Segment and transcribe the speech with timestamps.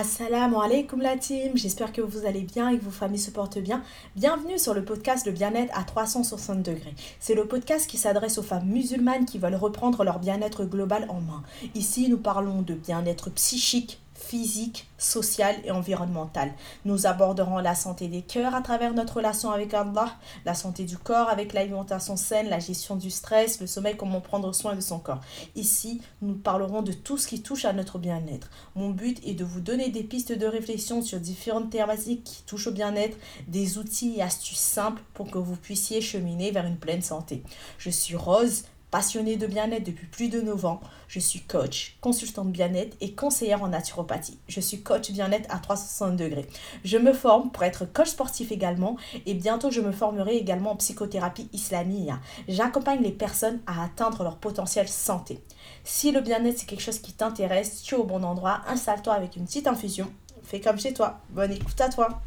[0.00, 3.58] Assalamu alaikum la team, j'espère que vous allez bien et que vos familles se portent
[3.58, 3.82] bien.
[4.14, 6.94] Bienvenue sur le podcast Le bien-être à 360 degrés.
[7.18, 11.20] C'est le podcast qui s'adresse aux femmes musulmanes qui veulent reprendre leur bien-être global en
[11.20, 11.42] main.
[11.74, 13.98] Ici, nous parlons de bien-être psychique,
[14.28, 16.52] physique, sociale et environnementale.
[16.84, 20.98] Nous aborderons la santé des cœurs à travers notre relation avec Allah, la santé du
[20.98, 24.98] corps avec l'alimentation saine, la gestion du stress, le sommeil, comment prendre soin de son
[24.98, 25.22] corps.
[25.56, 28.50] Ici, nous parlerons de tout ce qui touche à notre bien-être.
[28.76, 32.66] Mon but est de vous donner des pistes de réflexion sur différentes thématiques qui touchent
[32.66, 33.16] au bien-être,
[33.46, 37.42] des outils et astuces simples pour que vous puissiez cheminer vers une pleine santé.
[37.78, 42.50] Je suis Rose, Passionnée de bien-être depuis plus de 9 ans, je suis coach, consultante
[42.50, 44.38] bien-être et conseillère en naturopathie.
[44.48, 46.46] Je suis coach bien-être à 360 degrés.
[46.84, 48.96] Je me forme pour être coach sportif également
[49.26, 52.10] et bientôt je me formerai également en psychothérapie islamique.
[52.48, 55.42] J'accompagne les personnes à atteindre leur potentiel santé.
[55.84, 59.36] Si le bien-être c'est quelque chose qui t'intéresse, tu es au bon endroit, installe-toi avec
[59.36, 60.10] une petite infusion.
[60.44, 61.20] Fais comme chez toi.
[61.28, 62.22] Bonne écoute à toi.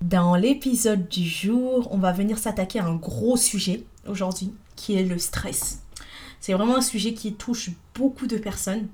[0.00, 5.04] Dans l'épisode du jour, on va venir s'attaquer à un gros sujet aujourd'hui qui est
[5.04, 5.82] le stress.
[6.40, 8.88] C'est vraiment un sujet qui touche beaucoup de personnes,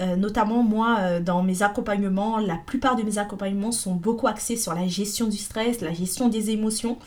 [0.00, 2.38] euh, notamment moi euh, dans mes accompagnements.
[2.38, 6.28] La plupart de mes accompagnements sont beaucoup axés sur la gestion du stress, la gestion
[6.28, 6.98] des émotions.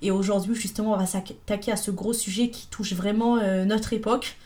[0.00, 3.92] Et aujourd'hui, justement, on va s'attaquer à ce gros sujet qui touche vraiment euh, notre
[3.92, 4.36] époque.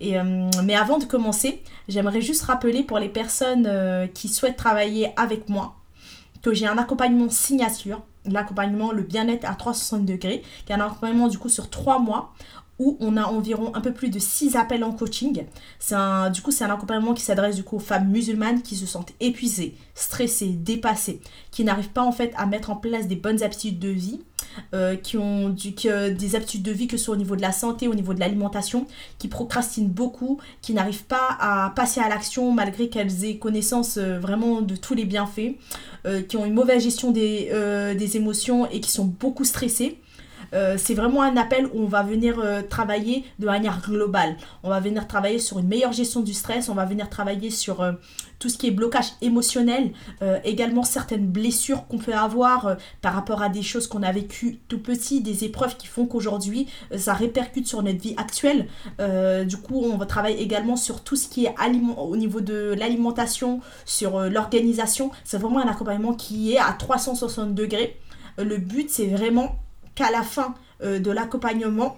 [0.00, 0.14] Et,
[0.62, 3.68] mais avant de commencer, j'aimerais juste rappeler pour les personnes
[4.14, 5.74] qui souhaitent travailler avec moi
[6.40, 8.00] que j'ai un accompagnement signature
[8.34, 12.32] l'accompagnement le bien-être à 360 degrés, qui est un accompagnement du coup sur trois mois
[12.78, 15.44] où on a environ un peu plus de 6 appels en coaching.
[15.90, 18.86] Un, du coup, c'est un accompagnement qui s'adresse du coup aux femmes musulmanes qui se
[18.86, 21.20] sentent épuisées, stressées, dépassées,
[21.50, 24.20] qui n'arrivent pas en fait à mettre en place des bonnes habitudes de vie,
[24.74, 27.88] euh, qui ont des habitudes de vie que ce soit au niveau de la santé,
[27.88, 28.86] au niveau de l'alimentation,
[29.18, 34.18] qui procrastinent beaucoup, qui n'arrivent pas à passer à l'action malgré qu'elles aient connaissance euh,
[34.18, 35.56] vraiment de tous les bienfaits,
[36.06, 37.50] euh, qui ont une mauvaise gestion des,
[37.98, 39.98] des émotions et qui sont beaucoup stressées.
[40.54, 44.36] Euh, c'est vraiment un appel où on va venir euh, travailler de manière globale.
[44.62, 47.82] On va venir travailler sur une meilleure gestion du stress, on va venir travailler sur
[47.82, 47.92] euh,
[48.38, 49.90] tout ce qui est blocage émotionnel,
[50.44, 54.78] également certaines blessures qu'on peut avoir par rapport à des choses qu'on a vécues tout
[54.78, 58.68] petit, des épreuves qui font qu'aujourd'hui ça répercute sur notre vie actuelle.
[59.44, 61.54] du coup, on va travailler également sur tout ce qui est
[61.96, 65.10] au niveau de l'alimentation, sur l'organisation.
[65.24, 67.98] C'est vraiment un accompagnement qui est à 360 degrés.
[68.36, 69.56] le but, c'est vraiment
[69.98, 70.54] qu'à la fin
[70.84, 71.96] euh, de l'accompagnement,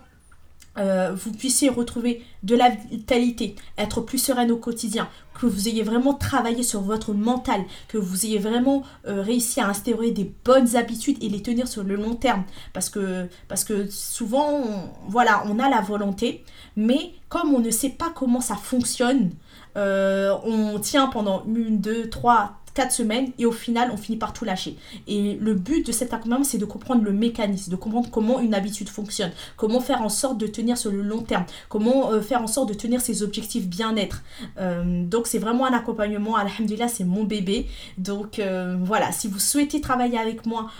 [0.78, 5.06] euh, vous puissiez retrouver de la vitalité, être plus sereine au quotidien,
[5.38, 9.68] que vous ayez vraiment travaillé sur votre mental, que vous ayez vraiment euh, réussi à
[9.68, 12.44] instaurer des bonnes habitudes et les tenir sur le long terme.
[12.72, 14.62] Parce que, parce que souvent,
[15.06, 16.42] voilà, on a la volonté,
[16.76, 19.30] mais comme on ne sait pas comment ça fonctionne,
[19.76, 24.46] on tient pendant une, deux, trois, 4 semaines et au final on finit par tout
[24.46, 24.78] lâcher.
[25.06, 28.54] Et le but de cet accompagnement c'est de comprendre le mécanisme, de comprendre comment une
[28.54, 32.40] habitude fonctionne, comment faire en sorte de tenir sur le long terme, comment euh, faire
[32.40, 34.22] en sorte de tenir ses objectifs bien-être.
[34.58, 37.66] Euh, donc c'est vraiment un accompagnement, alhamdulillah c'est mon bébé.
[37.98, 40.70] Donc euh, voilà, si vous souhaitez travailler avec moi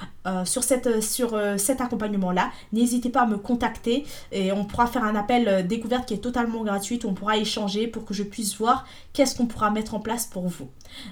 [0.44, 5.02] sur, cette, sur cet accompagnement là, n'hésitez pas à me contacter et on pourra faire
[5.02, 8.86] un appel découverte qui est totalement gratuit, on pourra échanger pour que je puisse voir
[9.14, 10.68] qu'est-ce qu'on pourra mettre en place pour vous.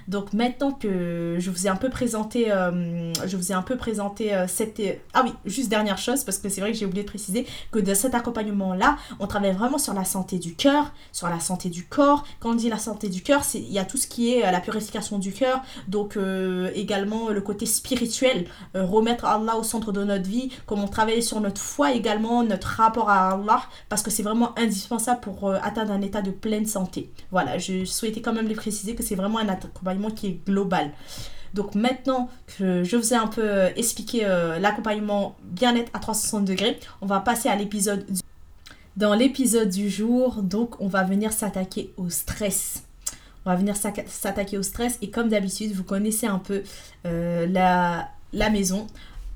[0.07, 3.77] Donc maintenant que je vous ai un peu présenté, euh, je vous ai un peu
[3.77, 4.81] présenté euh, cette...
[5.13, 7.79] Ah oui, juste dernière chose, parce que c'est vrai que j'ai oublié de préciser que
[7.79, 11.85] de cet accompagnement-là, on travaille vraiment sur la santé du cœur, sur la santé du
[11.85, 12.23] corps.
[12.39, 14.51] Quand on dit la santé du cœur, il y a tout ce qui est euh,
[14.51, 16.17] la purification du cœur, donc
[16.75, 21.61] également le côté spirituel, remettre Allah au centre de notre vie, comment travailler sur notre
[21.61, 26.21] foi également, notre rapport à Allah, parce que c'est vraiment indispensable pour atteindre un état
[26.21, 27.11] de pleine santé.
[27.31, 30.58] Voilà, je souhaitais quand même les préciser que c'est vraiment un accompagnement qui est global.
[31.53, 36.45] Donc maintenant que je vous ai un peu euh, expliqué euh, l'accompagnement bien-être à 360
[36.45, 38.05] degrés, on va passer à l'épisode
[38.97, 42.83] Dans l'épisode du jour, donc on va venir s'attaquer au stress.
[43.45, 46.61] On va venir s'attaquer au stress et comme d'habitude, vous connaissez un peu
[47.05, 48.85] euh, la, la maison.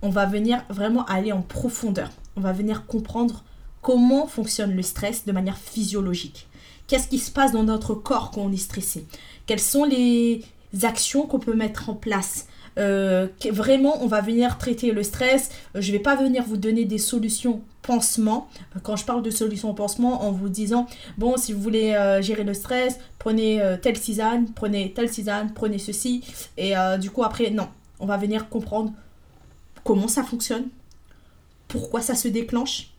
[0.02, 2.10] On va venir vraiment aller en profondeur.
[2.36, 3.44] On va venir comprendre
[3.82, 6.48] comment fonctionne le stress de manière physiologique.
[6.88, 9.06] Qu'est-ce qui se passe dans notre corps quand on est stressé?
[9.46, 10.44] Quelles sont les
[10.82, 12.48] actions qu'on peut mettre en place
[12.80, 15.50] euh, vraiment, on va venir traiter le stress.
[15.76, 18.50] Euh, je ne vais pas venir vous donner des solutions pansement.
[18.76, 20.88] Euh, quand je parle de solutions pansement, en vous disant,
[21.18, 26.24] bon, si vous voulez gérer le stress, prenez telle tisane, prenez telle tisane, prenez ceci.
[26.58, 27.68] Et du coup, après, non.
[28.00, 28.92] On va venir comprendre
[29.84, 30.66] comment ça fonctionne,
[31.68, 32.92] pourquoi ça se déclenche,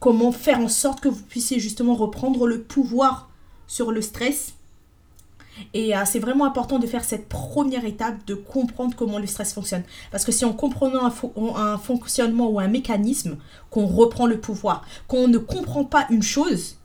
[0.00, 3.30] comment faire en sorte que vous puissiez justement reprendre le pouvoir
[3.68, 4.54] sur le stress
[5.74, 9.52] Et euh, c'est vraiment important de faire cette première étape de comprendre comment le stress
[9.52, 9.82] fonctionne.
[10.10, 11.10] Parce que si en comprenant
[11.56, 13.36] un, fonctionnement ou un mécanisme,
[13.70, 16.76] qu'on reprend le pouvoir, qu'on ne comprend pas une chose,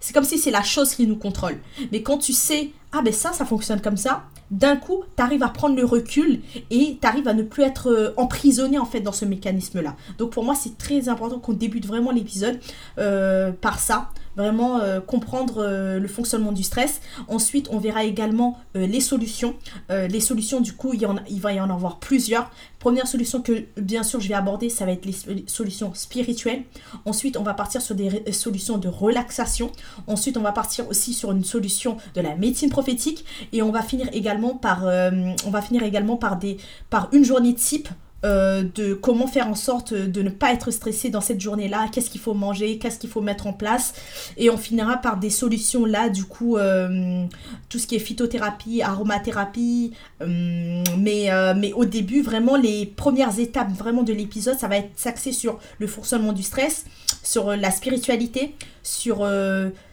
[0.00, 1.58] c'est comme si c'est la chose qui nous contrôle.
[1.92, 5.42] Mais quand tu sais, ah ben ça, ça fonctionne comme ça, d'un coup, tu arrives
[5.42, 6.40] à prendre le recul
[6.70, 9.96] et tu arrives à ne plus être euh, emprisonné en fait dans ce mécanisme-là.
[10.18, 12.60] Donc pour moi, c'est très important qu'on débute vraiment l'épisode
[12.98, 15.66] euh, par ça, vraiment euh, comprendre
[15.98, 17.00] le fonctionnement du stress.
[17.28, 19.54] Ensuite, on verra également les solutions.
[19.90, 22.50] les solutions, du coup, il, va y en avoir plusieurs.
[22.78, 26.62] Première solution que bien sûr je vais aborder, ça va être les solutions spirituelles.
[27.04, 29.72] Ensuite, on va partir sur des solutions de relaxation.
[30.06, 33.82] Ensuite, on va partir aussi sur une solution de la médecine prophétique et on va
[33.82, 35.10] finir également par euh,
[35.46, 36.58] on va finir également par des
[36.90, 37.88] par une journée type
[38.24, 42.10] euh, de comment faire en sorte de ne pas être stressé dans cette journée-là, qu'est-ce
[42.10, 43.94] qu'il faut manger, qu'est-ce qu'il faut mettre en place.
[44.36, 47.24] Et on finira par des solutions là, du coup, euh,
[47.68, 49.92] tout ce qui est phytothérapie, aromathérapie.
[50.20, 55.32] mais, mais au début, vraiment, les premières étapes vraiment de l'épisode, ça va être s'axer
[55.32, 56.84] sur le fonctionnement du stress,
[57.22, 59.28] sur la spiritualité, sur,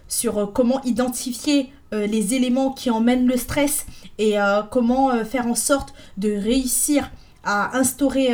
[0.08, 3.86] sur comment identifier euh, les éléments qui emmènent le stress
[4.18, 7.12] et euh, comment euh, faire en sorte de réussir
[7.44, 8.30] à instaurer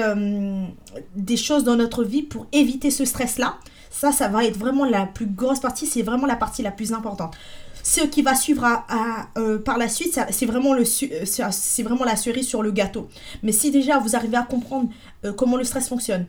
[1.15, 3.57] des choses dans notre vie pour éviter ce stress-là.
[3.89, 6.93] Ça, ça va être vraiment la plus grosse partie, c'est vraiment la partie la plus
[6.93, 7.35] importante.
[7.81, 9.29] Ce qui va suivre à,
[9.65, 13.09] par la suite, c'est vraiment, c'est vraiment la cerise sur le gâteau.
[13.41, 14.89] Mais si déjà vous arrivez à comprendre
[15.37, 16.27] comment le stress fonctionne,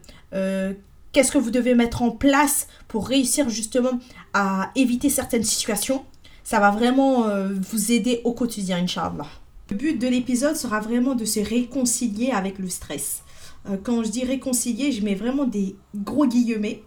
[1.12, 3.98] qu'est-ce que vous devez mettre en place pour réussir justement
[4.32, 6.04] à éviter certaines situations,
[6.44, 9.26] ça va vraiment euh, vous aider au quotidien, Inch'Allah.
[9.70, 13.22] Le but de l'épisode sera vraiment de se réconcilier avec le stress.
[13.68, 16.82] Euh, quand je dis réconcilier, je mets vraiment des gros guillemets,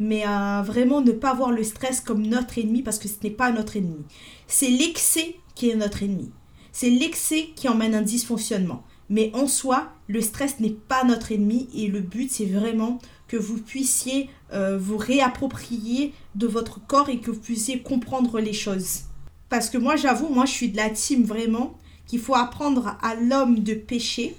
[0.00, 3.30] mais euh, vraiment ne pas voir le stress comme notre ennemi parce que ce n'est
[3.30, 4.04] pas notre ennemi.
[4.48, 6.32] C'est l'excès qui est notre ennemi.
[6.72, 8.82] C'est l'excès qui emmène un dysfonctionnement.
[9.08, 13.36] Mais en soi, le stress n'est pas notre ennemi et le but, c'est vraiment que
[13.36, 19.02] vous puissiez euh, vous réapproprier de votre corps et que vous puissiez comprendre les choses.
[19.48, 23.14] Parce que moi, j'avoue, moi, je suis de la team vraiment qu'il faut apprendre à
[23.14, 24.36] l'homme de pécher.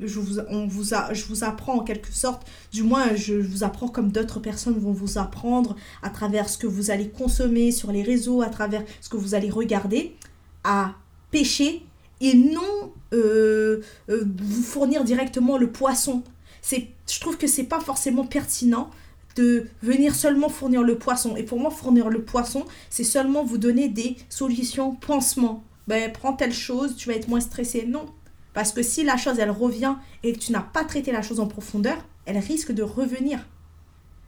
[0.00, 3.64] Je vous, on vous a, je vous apprends en quelque sorte, du moins je vous
[3.64, 5.74] apprends comme d'autres personnes vont vous apprendre
[6.04, 9.34] à travers ce que vous allez consommer sur les réseaux, à travers ce que vous
[9.34, 10.14] allez regarder,
[10.62, 10.94] à
[11.32, 11.84] pécher
[12.20, 16.22] et non euh, euh, vous fournir directement le poisson
[16.68, 18.90] c'est, je trouve que c'est pas forcément pertinent
[19.36, 21.36] de venir seulement fournir le poisson.
[21.36, 25.64] Et pour moi, fournir le poisson, c'est seulement vous donner des solutions pansements.
[25.88, 27.86] Ben, prends telle chose, tu vas être moins stressé.
[27.86, 28.06] Non.
[28.52, 31.40] Parce que si la chose, elle revient et que tu n'as pas traité la chose
[31.40, 31.96] en profondeur,
[32.26, 33.40] elle risque de revenir.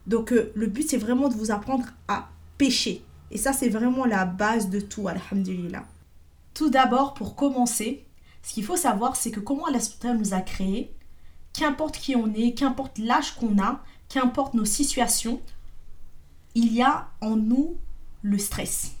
[0.07, 3.05] Donc, euh, le but, c'est vraiment de vous apprendre à pêcher.
[3.29, 5.85] Et ça, c'est vraiment la base de tout, alhamdulillah.
[6.55, 8.07] Tout d'abord, pour commencer,
[8.41, 9.79] ce qu'il faut savoir, c'est que comment Allah
[10.15, 10.91] nous a créés,
[11.53, 15.39] qu'importe qui on est, qu'importe l'âge qu'on a, qu'importe nos situations,
[16.55, 17.77] il y a en nous
[18.23, 18.93] le stress.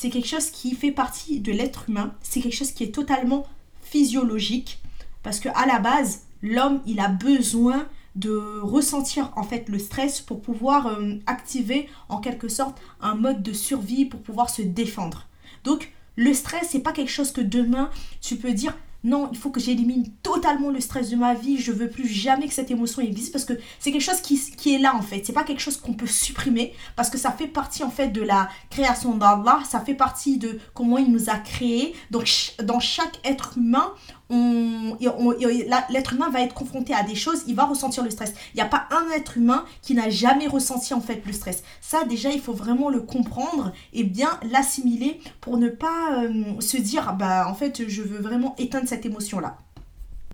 [0.00, 3.46] C'est quelque chose qui fait partie de l'être humain, c'est quelque chose qui est totalement
[3.82, 4.78] physiologique
[5.22, 10.22] parce que à la base, l'homme, il a besoin de ressentir en fait le stress
[10.22, 15.26] pour pouvoir euh, activer en quelque sorte un mode de survie pour pouvoir se défendre.
[15.64, 17.90] Donc le stress, c'est pas quelque chose que demain
[18.22, 21.58] tu peux dire non, il faut que j'élimine totalement le stress de ma vie.
[21.58, 24.74] Je veux plus jamais que cette émotion existe parce que c'est quelque chose qui, qui,
[24.74, 25.24] est là en fait.
[25.24, 28.22] C'est pas quelque chose qu'on peut supprimer parce que ça fait partie en fait de
[28.22, 29.60] la création d'Allah.
[29.68, 31.94] Ça fait partie de comment il nous a créés.
[32.10, 32.28] Donc
[32.62, 33.92] dans chaque être humain,
[34.30, 38.32] l'être humain va être confronté à des choses, il va ressentir le stress.
[38.54, 41.62] Il n'y a pas un être humain qui n'a jamais ressenti en fait le stress.
[41.80, 46.76] Ça déjà, il faut vraiment le comprendre et bien l'assimiler pour ne pas euh, se
[46.76, 49.58] dire bah en fait je veux vraiment éteindre cette émotion là.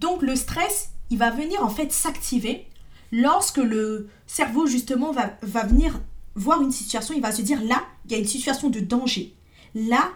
[0.01, 2.67] Donc le stress, il va venir en fait s'activer
[3.13, 6.01] lorsque le cerveau justement va, va venir
[6.35, 9.35] voir une situation, il va se dire là, il y a une situation de danger.
[9.75, 10.11] Là,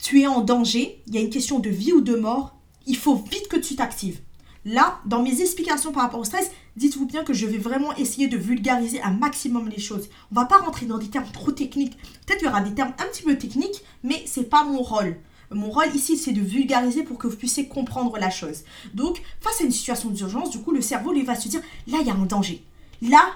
[0.00, 2.96] tu es en danger, il y a une question de vie ou de mort, il
[2.96, 4.20] faut vite que tu t'actives.
[4.64, 8.28] Là, dans mes explications par rapport au stress, dites-vous bien que je vais vraiment essayer
[8.28, 10.08] de vulgariser un maximum les choses.
[10.30, 11.96] On va pas rentrer dans des termes trop techniques.
[12.24, 15.16] Peut-être qu'il y aura des termes un petit peu techniques, mais c'est pas mon rôle.
[15.50, 18.62] Mon rôle ici, c'est de vulgariser pour que vous puissiez comprendre la chose.
[18.94, 21.98] Donc, face à une situation d'urgence, du coup, le cerveau lui va se dire, là,
[22.00, 22.64] il y a un danger.
[23.02, 23.32] Là,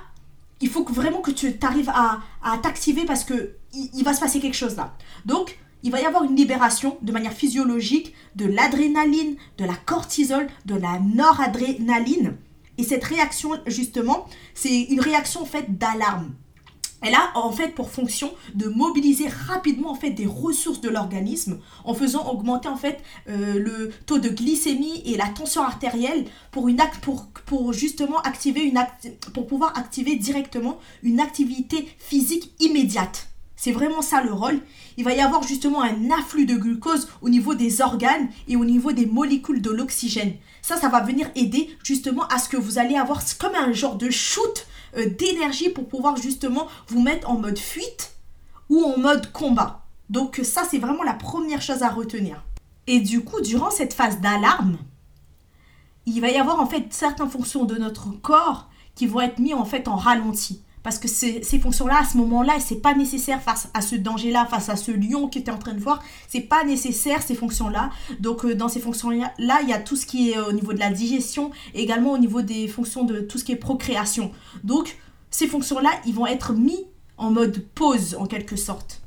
[0.60, 2.20] il faut vraiment que tu arrives à,
[2.62, 4.96] t'activer parce que il va se passer quelque chose là.
[5.26, 10.49] Donc, il va y avoir une libération de manière physiologique de l'adrénaline, de la cortisol,
[10.64, 12.37] de la noradrénaline.
[12.78, 16.35] Et cette réaction, justement, c'est une réaction en d'alarme.
[17.02, 21.61] elle a en fait pour fonction de mobiliser rapidement en fait des ressources de l'organisme
[21.85, 26.68] en faisant augmenter en fait euh, le taux de glycémie et la tension artérielle pour
[26.68, 28.80] une pour, pour justement activer une
[29.33, 33.28] pour pouvoir activer directement une activité physique immédiate.
[33.56, 34.61] C'est vraiment ça le rôle.
[34.96, 38.64] Il va y avoir justement un afflux de glucose au niveau des organes et au
[38.64, 40.34] niveau des molécules de l'oxygène.
[40.62, 43.96] Ça, ça va venir aider justement à ce que vous allez avoir comme un genre
[43.96, 48.14] de shoot euh, d'énergie pour pouvoir justement vous mettre en mode fuite
[48.70, 49.84] ou en mode combat.
[50.08, 52.42] Donc ça, c'est vraiment la première chose à retenir.
[52.86, 54.78] Et du coup, durant cette phase d'alarme,
[56.06, 59.54] il va y avoir en fait certaines fonctions de notre corps qui vont être mis
[59.54, 60.62] en fait en ralenti.
[60.86, 64.68] Parce que ces, fonctions-là, à ce moment-là, c'est pas nécessaire face à ce danger-là, face
[64.68, 66.00] à ce lion qui était en train de voir.
[66.28, 67.90] C'est pas nécessaire ces fonctions-là.
[68.20, 70.72] Donc euh, dans ces fonctions-là, il y a tout ce qui est euh, au niveau
[70.72, 74.30] de la digestion, également au niveau des fonctions de tout ce qui est procréation.
[74.62, 74.96] Donc
[75.28, 79.02] ces fonctions-là, ils vont être mis en mode pause en quelque sorte.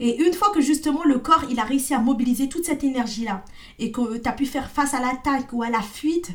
[0.00, 3.24] Et une fois que justement le corps il a réussi à mobiliser toute cette énergie
[3.24, 3.46] là
[3.78, 6.32] et que tu as pu faire face à l'attaque ou à la fuite,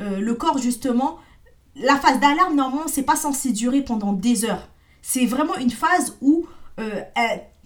[0.00, 1.18] euh, le corps justement
[1.76, 4.68] la phase d'alarme, normalement, c'est pas censé durer pendant des heures.
[5.00, 6.46] C'est vraiment une phase où
[6.78, 7.00] euh,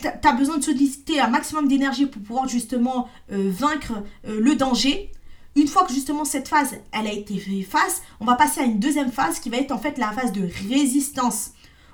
[0.00, 3.92] tu as besoin de solliciter un maximum d'énergie pour pouvoir justement euh, vaincre
[4.26, 5.12] euh, le danger.
[5.54, 8.78] Une fois que justement cette phase, elle a été face, on va passer à une
[8.78, 11.52] deuxième phase qui va être en fait la phase de résistance.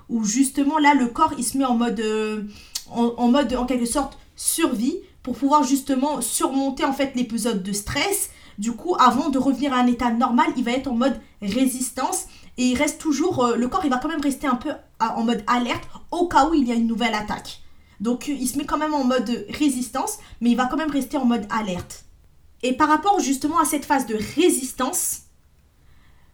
[0.09, 2.03] Où justement là, le corps, il se met en mode,
[2.91, 8.31] en mode en quelque sorte survie pour pouvoir justement surmonter en fait l'épisode de stress
[8.57, 12.25] du coup, avant de revenir à un état normal, il va être en mode résistance
[12.57, 15.23] et il reste toujours, euh, le corps il va quand même rester un peu en
[15.23, 17.61] mode alerte au cas où il y a une nouvelle attaque.
[17.99, 21.17] Donc il se met quand même en mode résistance, mais il va quand même rester
[21.17, 22.05] en mode alerte.
[22.61, 25.21] Et par rapport justement à cette phase de résistance,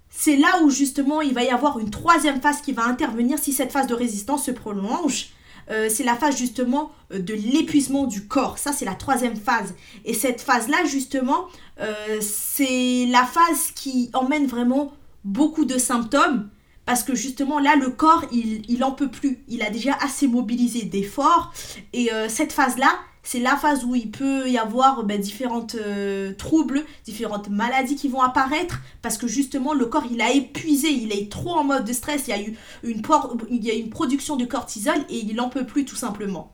[0.10, 3.54] c'est là où justement il va y avoir une troisième phase qui va intervenir si
[3.54, 5.30] cette phase de résistance se prolonge.
[5.70, 8.58] Euh, c'est la phase justement euh, de l'épuisement du corps.
[8.58, 9.74] Ça, c'est la troisième phase.
[10.06, 11.48] Et cette phase-là, justement,
[11.80, 16.50] euh, c'est la phase qui emmène vraiment beaucoup de symptômes.
[16.86, 19.44] Parce que justement, là, le corps, il n'en peut plus.
[19.48, 21.54] Il a déjà assez mobilisé d'efforts.
[21.94, 22.90] Et cette phase-là,
[23.30, 28.08] c'est la phase où il peut y avoir ben, différentes euh, troubles, différentes maladies qui
[28.08, 31.86] vont apparaître parce que justement le corps il a épuisé, il est trop en mode
[31.86, 33.04] de stress, il y a eu une,
[33.52, 36.52] une production de cortisol et il n'en peut plus tout simplement.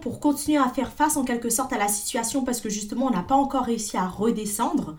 [0.00, 3.10] Pour continuer à faire face en quelque sorte à la situation parce que justement on
[3.10, 4.96] n'a pas encore réussi à redescendre,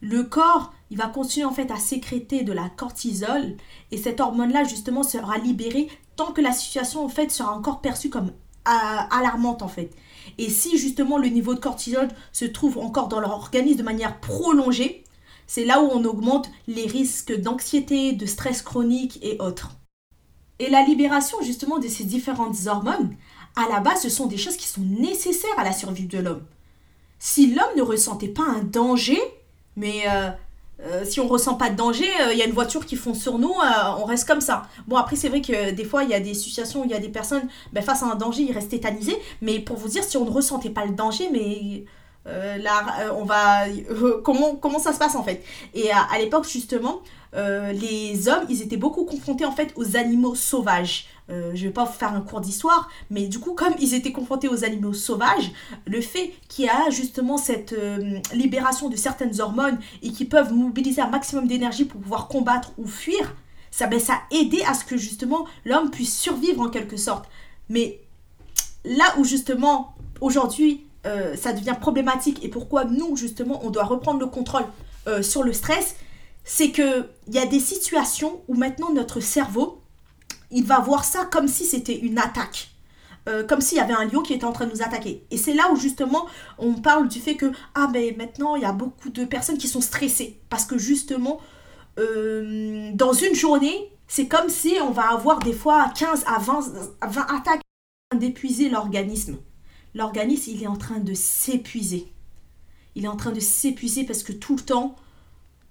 [0.00, 3.56] le corps il va continuer en fait à sécréter de la cortisol
[3.92, 7.80] et cette hormone là justement sera libérée tant que la situation en fait sera encore
[7.80, 8.32] perçue comme
[8.64, 9.90] alarmante en fait.
[10.38, 14.20] Et si justement le niveau de cortisol se trouve encore dans leur organisme de manière
[14.20, 15.04] prolongée,
[15.46, 19.76] c'est là où on augmente les risques d'anxiété, de stress chronique et autres.
[20.58, 23.16] Et la libération justement de ces différentes hormones,
[23.56, 26.44] à la base, ce sont des choses qui sont nécessaires à la survie de l'homme.
[27.18, 29.20] Si l'homme ne ressentait pas un danger,
[29.76, 30.30] mais euh,
[30.86, 33.20] euh, si on ressent pas de danger, il euh, y a une voiture qui fonce
[33.20, 34.62] sur nous, euh, on reste comme ça.
[34.86, 36.94] Bon, après, c'est vrai que des fois, il y a des situations où il y
[36.94, 39.16] a des personnes, ben, face à un danger, ils restent tétanisés.
[39.42, 41.84] Mais pour vous dire, si on ne ressentait pas le danger, mais
[42.26, 43.64] là, on va.
[44.24, 45.42] comment, comment ça se passe en fait?
[45.74, 51.06] Et à l'époque, justement, les hommes, ils étaient beaucoup confrontés en fait aux animaux sauvages.
[51.30, 54.12] Euh, je vais pas vous faire un cours d'histoire, mais du coup, comme ils étaient
[54.12, 55.52] confrontés aux animaux sauvages,
[55.86, 60.52] le fait qu'il y a justement cette euh, libération de certaines hormones et qui peuvent
[60.52, 63.34] mobiliser un maximum d'énergie pour pouvoir combattre ou fuir,
[63.70, 67.26] ça, ben, a aidé à ce que justement l'homme puisse survivre en quelque sorte.
[67.68, 68.00] Mais
[68.84, 74.18] là où justement aujourd'hui euh, ça devient problématique et pourquoi nous justement on doit reprendre
[74.18, 74.64] le contrôle
[75.22, 75.96] sur le stress,
[76.44, 79.80] c'est qu'il y a des situations où maintenant notre cerveau
[80.50, 82.70] il va voir ça comme si c'était une attaque.
[83.28, 85.26] Euh, comme s'il y avait un lion qui était en train de nous attaquer.
[85.30, 86.26] Et c'est là où justement
[86.58, 89.82] on parle du fait que ah maintenant il y a beaucoup de personnes qui sont
[89.82, 91.38] stressées parce que justement
[91.98, 96.72] euh, dans une journée c'est comme si on va avoir des fois 15 à 20,
[97.02, 97.60] à 20 attaques
[98.16, 99.36] d'épuiser l'organisme.
[99.94, 102.10] L'organisme il est en train de s'épuiser.
[102.94, 104.96] Il est en train de s'épuiser parce que tout le temps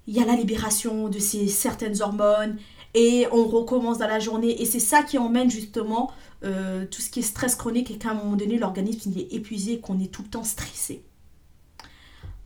[0.10, 2.58] il y a la libération de ces certaines hormones
[2.96, 4.60] et on recommence dans la journée.
[4.60, 6.12] Et c'est ça qui emmène justement
[6.44, 9.80] euh, tout ce qui est stress chronique et qu'à un moment donné, l'organisme est épuisé,
[9.80, 11.04] qu'on est tout le temps stressé.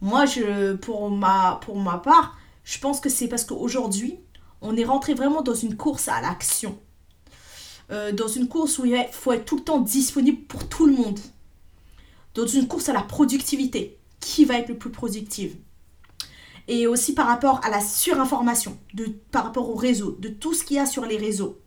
[0.01, 1.62] Moi, je, pour, ma,
[2.03, 4.20] part, je pense que c'est parce qu'aujourd'hui,
[4.62, 6.77] on est rentré vraiment dans une course à l'action.
[7.91, 10.98] Euh, dans une course où il faut être tout le temps disponible pour tout le
[10.98, 11.20] monde.
[12.36, 13.98] Dans une course à la productivité.
[14.20, 15.53] Qui va être le plus productif
[16.67, 20.63] et aussi par rapport à la surinformation, de, par rapport au réseau, de tout ce
[20.63, 21.60] qu'il y a sur les réseaux.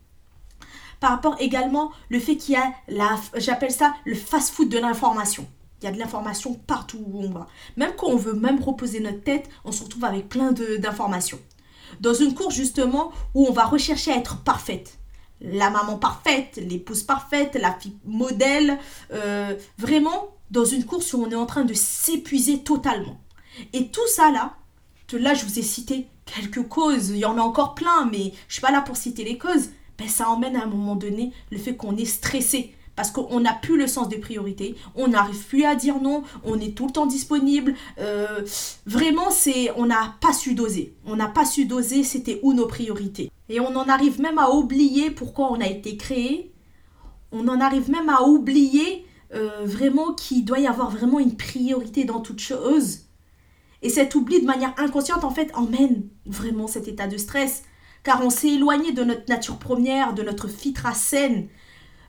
[0.99, 5.47] par rapport également le fait qu'il y a la, j'appelle ça le fast-food de l'information.
[5.81, 7.47] Il y a de l'information partout où on va.
[7.75, 11.39] Même quand on veut même reposer notre tête, on se retrouve avec plein d'informations.
[11.99, 14.97] Dans une course justement où on va rechercher à être parfaite.
[15.39, 18.79] La maman parfaite, l'épouse parfaite, la fille modèle.
[19.13, 23.21] Euh, vraiment, dans une course où on est en train de s'épuiser totalement.
[23.73, 24.55] Et tout ça là,
[25.15, 28.53] là je vous ai cité quelques causes, il y en a encore plein, mais je
[28.53, 29.69] suis pas là pour citer les causes.
[29.97, 33.53] Ben, ça emmène à un moment donné le fait qu'on est stressé parce qu'on n'a
[33.53, 36.91] plus le sens des priorités, on n'arrive plus à dire non, on est tout le
[36.91, 37.75] temps disponible.
[37.99, 38.41] Euh,
[38.87, 40.95] vraiment, c'est, on n'a pas su doser.
[41.05, 43.31] On n'a pas su doser, c'était où nos priorités.
[43.49, 46.51] Et on en arrive même à oublier pourquoi on a été créé.
[47.31, 52.03] On en arrive même à oublier euh, vraiment qu'il doit y avoir vraiment une priorité
[52.03, 53.01] dans toute chose.
[53.81, 57.63] Et cet oubli de manière inconsciente, en fait, emmène vraiment cet état de stress.
[58.03, 61.49] Car on s'est éloigné de notre nature première, de notre fitra saine,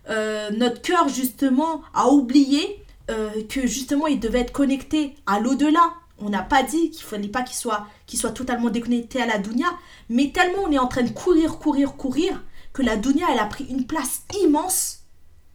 [0.09, 5.95] euh, notre cœur justement a oublié euh, que justement il devait être connecté à l'au-delà.
[6.19, 9.39] On n'a pas dit qu'il fallait pas qu'il soit, qu'il soit totalement déconnecté à la
[9.39, 9.67] dunya,
[10.09, 13.47] mais tellement on est en train de courir, courir, courir, que la dunya elle a
[13.47, 15.05] pris une place immense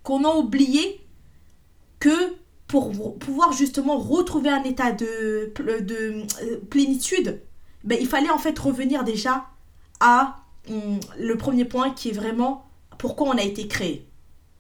[0.03, 1.01] qu'on a oublié
[2.00, 2.36] que
[2.74, 6.25] pour pouvoir justement retrouver un état de, euh,
[6.72, 7.39] plénitude,
[7.84, 9.46] ben, il fallait en fait revenir déjà
[10.00, 10.38] à
[10.68, 12.65] hum, le premier point qui est vraiment
[12.98, 14.10] pourquoi on a été créé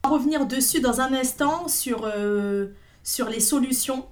[0.03, 2.67] revenir dessus dans un instant sur, euh,
[3.03, 4.05] sur les solutions.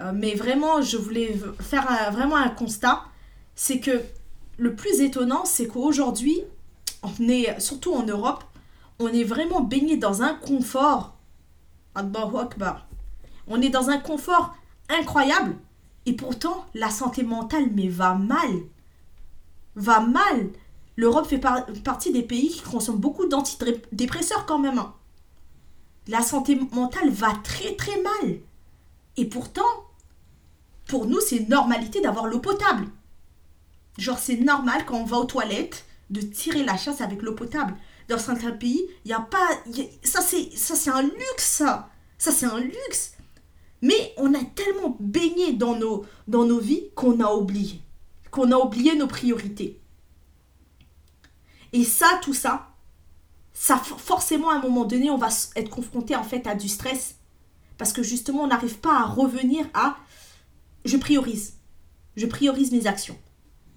[0.00, 3.04] Euh, mais vraiment, je voulais faire vraiment un constat.
[3.54, 4.00] C'est que
[4.58, 6.40] le plus étonnant, c'est qu'aujourd'hui,
[7.04, 8.42] on est, surtout en Europe,
[8.98, 11.14] on est vraiment baigné dans un confort.
[13.46, 14.54] On est dans un confort
[14.88, 15.56] incroyable.
[16.06, 18.50] Et pourtant, la santé mentale, mais va mal.
[19.76, 20.50] Va mal.
[20.96, 21.40] L'Europe fait
[21.82, 24.78] partie des pays qui consomment beaucoup d'antidépresseurs quand même.
[24.78, 24.94] Hein
[26.06, 28.38] la santé mentale va très très mal.
[29.16, 29.62] Et pourtant,
[30.86, 32.86] pour nous, c'est normalité d'avoir l'eau potable.
[33.98, 37.76] Genre, c'est normal quand on va aux toilettes de tirer la chasse avec l'eau potable.
[38.08, 39.48] Dans certains pays, il n'y a pas.
[40.02, 41.88] ça, c'est un luxe, ça.
[42.18, 43.12] Ça, c'est un luxe.
[43.84, 47.82] Mais on a tellement baigné dans nos, vies qu'on a oublié.
[48.30, 49.78] Qu'on a oublié nos priorités.
[51.74, 52.70] Et ça, tout ça,
[53.52, 57.16] ça forcément à un moment donné, on va être confronté en fait à du stress
[57.76, 59.98] parce que justement, on n'arrive pas à revenir à
[60.86, 61.58] je priorise.
[62.16, 63.18] Je priorise mes actions.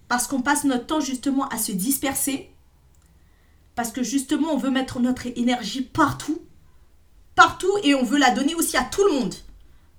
[0.07, 2.49] Parce qu'on passe notre temps justement à se disperser.
[3.75, 6.39] Parce que justement, on veut mettre notre énergie partout.
[7.35, 9.35] Partout et on veut la donner aussi à tout le monde.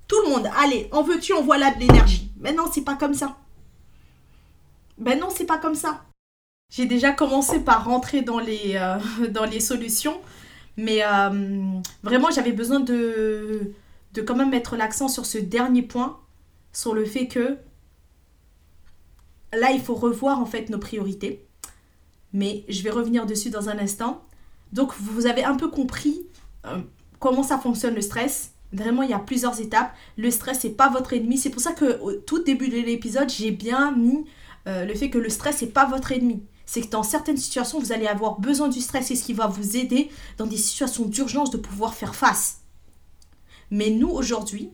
[0.08, 0.50] Tout le monde.
[0.56, 2.32] Allez, en veux-tu, on voit là de l'énergie.
[2.40, 3.36] Mais non, c'est pas comme ça.
[4.96, 6.02] Ben non, c'est pas comme ça.
[6.70, 10.20] J'ai déjà commencé par rentrer dans les, euh, solutions,
[10.76, 13.72] mais euh, vraiment j'avais besoin de,
[14.12, 16.18] de quand même mettre l'accent sur ce dernier point,
[16.72, 17.56] sur le fait que
[19.54, 21.46] là il faut revoir en fait nos priorités.
[22.34, 24.22] Mais je vais revenir dessus dans un instant.
[24.72, 26.26] Donc vous avez un peu compris
[26.66, 26.80] euh,
[27.18, 28.52] comment ça fonctionne le stress.
[28.72, 29.92] Vraiment, il y a plusieurs étapes.
[30.16, 31.38] Le stress n'est pas votre ennemi.
[31.38, 34.24] C'est pour ça que au tout début de l'épisode, j'ai bien mis
[34.66, 37.92] le fait que le stress n'est pas votre ennemi c'est que dans certaines situations, vous
[37.92, 41.50] allez avoir besoin du stress et ce qui va vous aider dans des situations d'urgence
[41.50, 42.58] de pouvoir faire face.
[43.70, 44.70] Mais nous, aujourd'hui,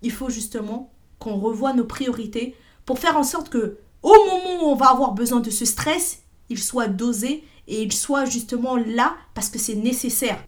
[0.00, 4.68] il faut justement qu'on revoie nos priorités pour faire en sorte que, au moment où
[4.68, 9.14] on va avoir besoin de ce stress, il soit dosé et il soit justement là
[9.34, 10.42] parce que c'est nécessaire.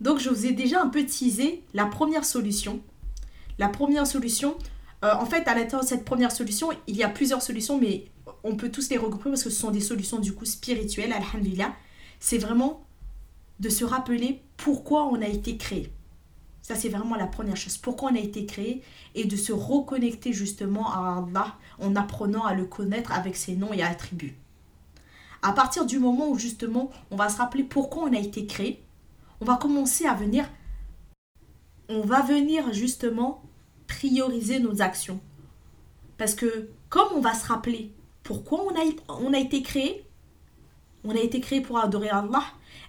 [0.00, 2.80] Donc, je vous ai déjà un peu teasé la première solution.
[3.58, 4.56] La première solution,
[5.04, 8.06] euh, en fait, à l'intérieur de cette première solution, il y a plusieurs solutions, mais
[8.42, 11.74] on peut tous les regrouper parce que ce sont des solutions du coup spirituelles, alhamdulillah.
[12.20, 12.84] C'est vraiment
[13.60, 15.92] de se rappeler pourquoi on a été créé.
[16.62, 17.76] Ça, c'est vraiment la première chose.
[17.76, 18.82] Pourquoi on a été créé
[19.14, 23.74] et de se reconnecter justement à Allah en apprenant à le connaître avec ses noms
[23.74, 24.34] et attributs.
[25.42, 28.82] À partir du moment où justement on va se rappeler pourquoi on a été créé,
[29.40, 30.48] on va commencer à venir,
[31.88, 33.42] on va venir justement
[33.86, 35.20] prioriser nos actions.
[36.18, 37.92] Parce que comme on va se rappeler
[38.22, 38.64] pourquoi
[39.08, 40.04] on a, été créé
[41.04, 42.44] On a été créé pour adorer Allah.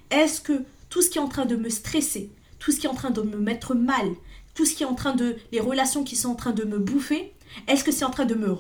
[0.10, 2.90] Est-ce que tout ce qui est en train de me stresser, tout ce qui est
[2.90, 4.08] en train de me mettre mal,
[4.54, 5.36] tout ce qui est en train de...
[5.52, 7.34] les relations qui sont en train de me bouffer,
[7.68, 8.56] est-ce que c'est en train de me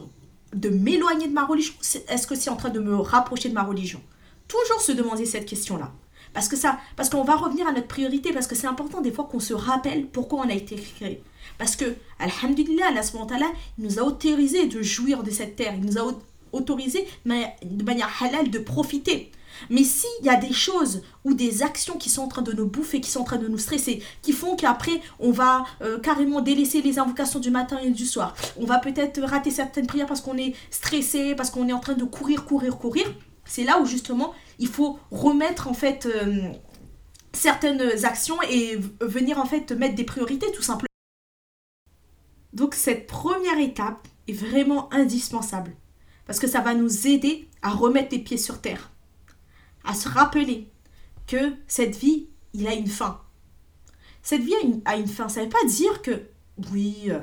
[0.53, 1.73] de m'éloigner de ma religion
[2.07, 4.01] Est-ce que c'est en train de me rapprocher de ma religion?
[4.47, 5.91] Toujours se demander cette question-là.
[6.35, 9.11] Parce que ça, parce qu'on va revenir à notre priorité, parce que c'est important des
[9.11, 11.23] fois qu'on se rappelle pourquoi on a été créé.
[11.57, 13.47] Parce que, alhamdulillah, Allah
[13.79, 15.73] il nous a autorisé de jouir de cette terre.
[15.77, 16.13] Il nous a
[16.51, 19.31] autorisé de manière halal de profiter.
[19.69, 22.65] Mais s'il y a des choses ou des actions qui sont en train de nous
[22.65, 26.41] bouffer, qui sont en train de nous stresser, qui font qu'après on va euh, carrément
[26.41, 30.19] délaisser les invocations du matin et du soir, on va peut-être rater certaines prières parce
[30.19, 33.05] qu'on est stressé, parce qu'on est en train de courir, courir, courir,
[33.45, 36.51] c'est là où justement il faut remettre en fait euh,
[37.33, 40.87] certaines actions et venir en fait mettre des priorités tout simplement.
[42.53, 45.75] Donc cette première étape est vraiment indispensable
[46.25, 48.91] parce que ça va nous aider à remettre les pieds sur terre
[49.85, 50.69] à se rappeler
[51.27, 53.21] que cette vie, il a une fin.
[54.21, 54.55] Cette vie
[54.85, 55.29] a une, fin.
[55.29, 56.23] Ça ne veut pas dire que,
[56.71, 57.19] oui, euh,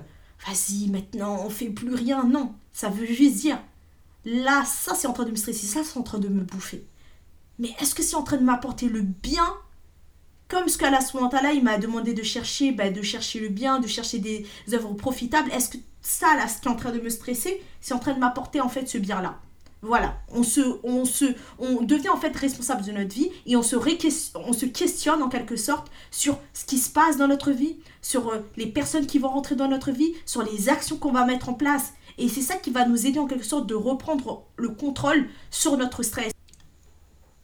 [0.46, 2.24] vas-y, maintenant, on fait plus rien.
[2.24, 3.60] Non, ça veut juste dire,
[4.24, 6.84] là, ça, c'est en train de me stresser, ça, c'est en train de me bouffer.
[7.58, 9.46] Mais est-ce que c'est en train de m'apporter le bien?
[10.48, 13.78] Comme ce qu'à la là, il m'a demandé de chercher, bah, de chercher le bien,
[13.80, 15.50] de chercher des œuvres profitables.
[15.50, 18.14] Est-ce que ça, là, ce qui est en train de me stresser, c'est en train
[18.14, 19.38] de m'apporter en fait ce bien-là?
[19.84, 21.24] Voilà, on se, on se,
[21.58, 23.74] on devient en fait responsable de notre vie et on se,
[24.36, 28.28] on se questionne en quelque sorte sur ce qui se passe dans notre vie, sur
[28.28, 31.48] euh, les personnes qui vont rentrer dans notre vie, sur les actions qu'on va mettre
[31.48, 31.94] en place.
[32.18, 35.76] Et c'est ça qui va nous aider en quelque sorte de reprendre le contrôle sur
[35.76, 36.32] notre stress.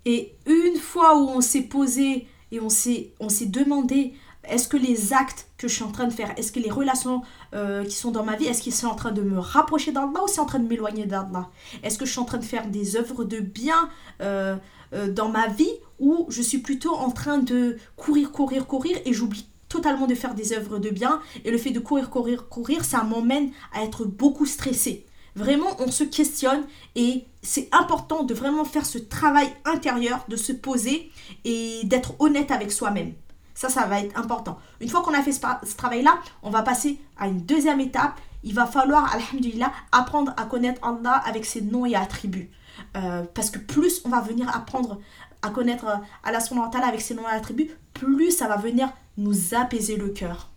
[0.05, 4.77] Et une fois où on s'est posé et on s'est, on s'est demandé est-ce que
[4.77, 7.23] les actes que je suis en train de faire, est-ce que les relations
[7.55, 10.23] euh, qui sont dans ma vie, est-ce qu'ils sont en train de me rapprocher d'Allah
[10.25, 11.51] ou c'est en train de m'éloigner d'Allah?
[11.83, 13.91] Est-ce que je suis en train de faire des œuvres de bien
[14.23, 14.57] euh,
[14.95, 19.13] euh, dans ma vie ou je suis plutôt en train de courir, courir, courir et
[19.13, 22.85] j'oublie totalement de faire des œuvres de bien et le fait de courir, courir, courir,
[22.85, 25.07] ça m'emmène à être beaucoup stressé.
[25.35, 26.65] Vraiment, on se questionne
[26.97, 31.13] et c'est important de vraiment faire ce travail intérieur, de se poser
[31.45, 33.13] et d'être honnête avec soi-même.
[33.55, 34.59] Ça, ça va être important.
[34.81, 38.19] Une fois qu'on a fait ce, travail-là, on va passer à une deuxième étape.
[38.45, 42.51] Il va falloir, alhamdulillah, apprendre à connaître Allah avec ses noms et attributs.
[42.97, 45.01] Euh, parce que plus on va venir apprendre
[45.43, 49.55] à connaître euh, Allah subhanahu avec ses noms et attributs, plus ça va venir nous
[49.55, 50.51] apaiser le cœur.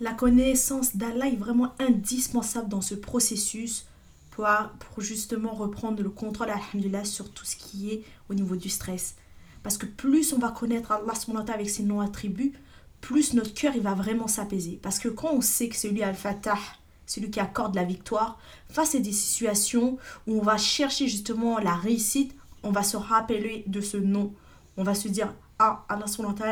[0.00, 3.86] La connaissance d'Allah est vraiment indispensable dans ce processus
[4.30, 4.46] pour,
[4.78, 9.16] pour justement reprendre le contrôle, alhamdulillah, sur tout ce qui est au niveau du stress.
[9.62, 11.12] Parce que plus on va connaître Allah
[11.52, 12.52] avec ses noms attributs,
[13.00, 14.78] plus notre cœur il va vraiment s'apaiser.
[14.82, 16.58] Parce que quand on sait que c'est lui Al-Fatah,
[17.06, 21.74] celui qui accorde la victoire, face à des situations où on va chercher justement la
[21.74, 24.32] réussite, on va se rappeler de ce nom.
[24.76, 26.06] On va se dire Ah, Allah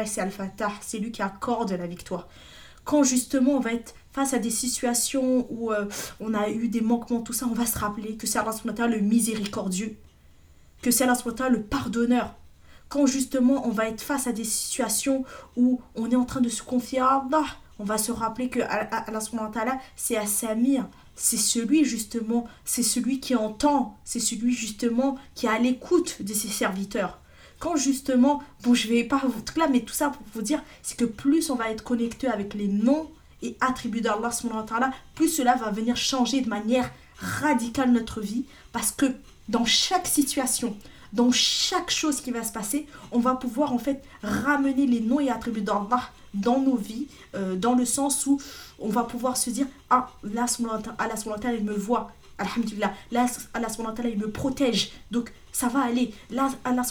[0.07, 2.29] c'est Al-Fatah, c'est lui qui accorde la victoire.
[2.85, 5.87] Quand justement on va être face à des situations où euh,
[6.21, 8.53] on a eu des manquements, tout ça, on va se rappeler que c'est Allah
[8.89, 9.97] le miséricordieux,
[10.83, 12.35] que c'est Allah le pardonneur
[12.89, 15.25] quand justement on va être face à des situations
[15.57, 17.45] où on est en train de se confier à Allah,
[17.79, 23.35] on va se rappeler que Allah c'est à Samir, c'est celui justement, c'est celui qui
[23.35, 27.19] entend, c'est celui justement qui est à l'écoute de ses serviteurs.
[27.59, 30.99] Quand justement, bon je vais pas vous là, mais tout ça pour vous dire, c'est
[30.99, 33.11] que plus on va être connecté avec les noms
[33.43, 34.31] et attributs d'Allah,
[35.15, 39.07] plus cela va venir changer de manière radicale notre vie, parce que
[39.49, 40.77] dans chaque situation,
[41.13, 45.21] dans chaque chose qui va se passer, on va pouvoir en fait ramener les noms
[45.21, 48.41] et attributs d'Allah dans nos vies, euh, dans le sens où
[48.79, 50.47] on va pouvoir se dire Ah, là,
[50.99, 51.15] Allah,
[51.59, 52.13] il me voit.
[52.39, 52.93] Alhamdulillah.
[53.13, 53.69] Là, Allah,
[54.05, 54.93] il me protège.
[55.11, 56.13] Donc, ça va aller.
[56.31, 56.83] Là, Allah,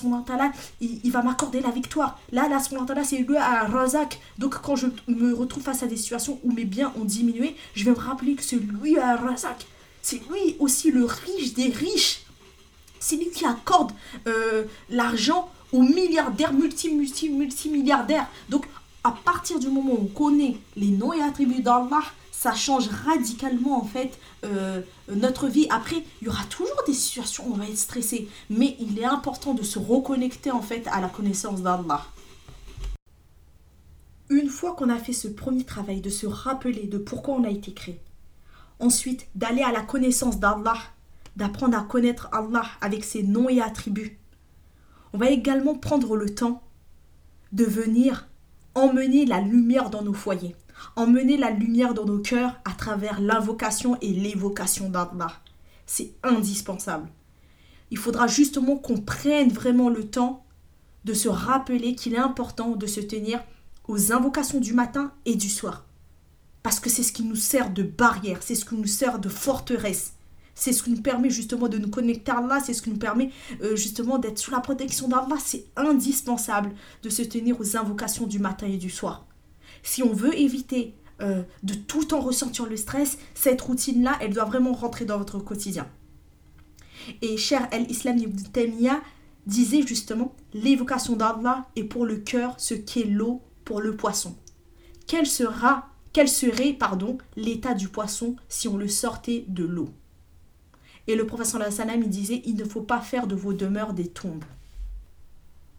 [0.81, 2.19] il, il va m'accorder la victoire.
[2.31, 2.59] Là, Allah,
[3.03, 4.19] c'est lui à Razak.
[4.39, 7.85] Donc, quand je me retrouve face à des situations où mes biens ont diminué, je
[7.85, 9.67] vais me rappeler que c'est lui à Razak.
[10.01, 12.24] C'est lui aussi le riche des riches.
[13.07, 13.91] C'est lui qui accorde
[14.25, 18.27] euh, l'argent aux milliardaires, multi, multi, multimilliardaires.
[18.49, 18.65] Donc,
[19.03, 23.79] à partir du moment où on connaît les noms et attributs d'Allah, ça change radicalement
[23.79, 25.67] en fait euh, notre vie.
[25.69, 29.05] Après, il y aura toujours des situations où on va être stressé, mais il est
[29.05, 32.03] important de se reconnecter en fait à la connaissance d'Allah.
[34.31, 37.51] Une fois qu'on a fait ce premier travail de se rappeler de pourquoi on a
[37.51, 37.99] été créé,
[38.79, 40.79] ensuite d'aller à la connaissance d'Allah,
[41.35, 44.19] d'apprendre à connaître Allah avec ses noms et attributs.
[45.13, 46.61] On va également prendre le temps
[47.51, 48.27] de venir
[48.73, 50.55] emmener la lumière dans nos foyers,
[50.95, 55.31] emmener la lumière dans nos cœurs à travers l'invocation et l'évocation d'Allah.
[55.85, 57.09] C'est indispensable.
[57.91, 60.45] Il faudra justement qu'on prenne vraiment le temps
[61.05, 63.41] de se rappeler qu'il est important de se tenir
[63.87, 65.85] aux invocations du matin et du soir.
[66.63, 69.29] Parce que c'est ce qui nous sert de barrière, c'est ce qui nous sert de
[69.29, 70.13] forteresse.
[70.55, 72.97] C'est ce qui nous permet justement de nous connecter à Allah, c'est ce qui nous
[72.97, 73.29] permet
[73.61, 75.37] euh, justement d'être sous la protection d'Allah.
[75.43, 79.27] C'est indispensable de se tenir aux invocations du matin et du soir.
[79.83, 84.45] Si on veut éviter euh, de tout temps ressentir le stress, cette routine-là, elle doit
[84.45, 85.87] vraiment rentrer dans votre quotidien.
[87.21, 89.01] Et cher El-Islam Ibn Taymiyyah
[89.45, 94.35] disait justement l'évocation d'Allah est pour le cœur ce qu'est l'eau pour le poisson.
[95.07, 95.25] Quel
[96.13, 99.89] quel serait pardon l'état du poisson si on le sortait de l'eau?
[101.07, 104.07] Et le professeur sallam il disait il ne faut pas faire de vos demeures des
[104.07, 104.45] tombes.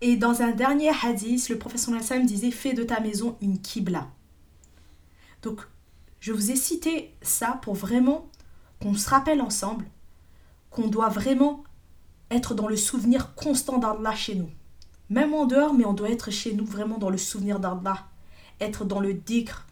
[0.00, 4.08] Et dans un dernier hadith, le professeur sallam disait fais de ta maison une kibla.
[5.42, 5.60] Donc
[6.20, 8.28] je vous ai cité ça pour vraiment
[8.80, 9.86] qu'on se rappelle ensemble
[10.70, 11.64] qu'on doit vraiment
[12.30, 14.50] être dans le souvenir constant d'Allah chez nous.
[15.08, 18.06] Même en dehors, mais on doit être chez nous vraiment dans le souvenir d'Allah.
[18.60, 19.66] Être dans le dhikr.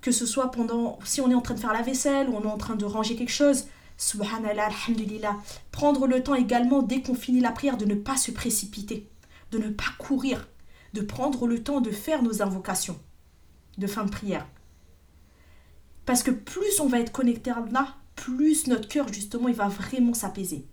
[0.00, 2.42] Que ce soit pendant, si on est en train de faire la vaisselle ou on
[2.42, 3.64] est en train de ranger quelque chose.
[3.96, 5.36] Subhanallah, alhamdulillah.
[5.70, 9.08] Prendre le temps également, dès qu'on finit la prière, de ne pas se précipiter.
[9.50, 10.48] De ne pas courir.
[10.92, 12.98] De prendre le temps de faire nos invocations
[13.78, 14.46] de fin de prière.
[16.06, 19.68] Parce que plus on va être connecté à Allah, plus notre cœur, justement, il va
[19.68, 20.66] vraiment s'apaiser.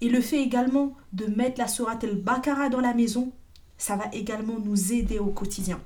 [0.00, 3.32] Et le fait également de mettre la sourate el-Bakara dans la maison,
[3.78, 5.80] ça va également nous aider au quotidien.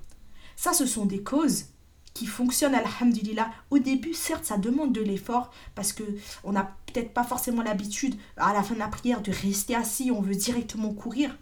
[0.56, 1.66] Ça, ce sont des causes
[2.14, 3.50] qui fonctionnent, alhamdulillah.
[3.70, 6.02] Au début, certes, ça demande de l'effort parce que
[6.44, 10.10] on n'a peut-être pas forcément l'habitude, à la fin de la prière, de rester assis,
[10.10, 11.36] on veut directement courir.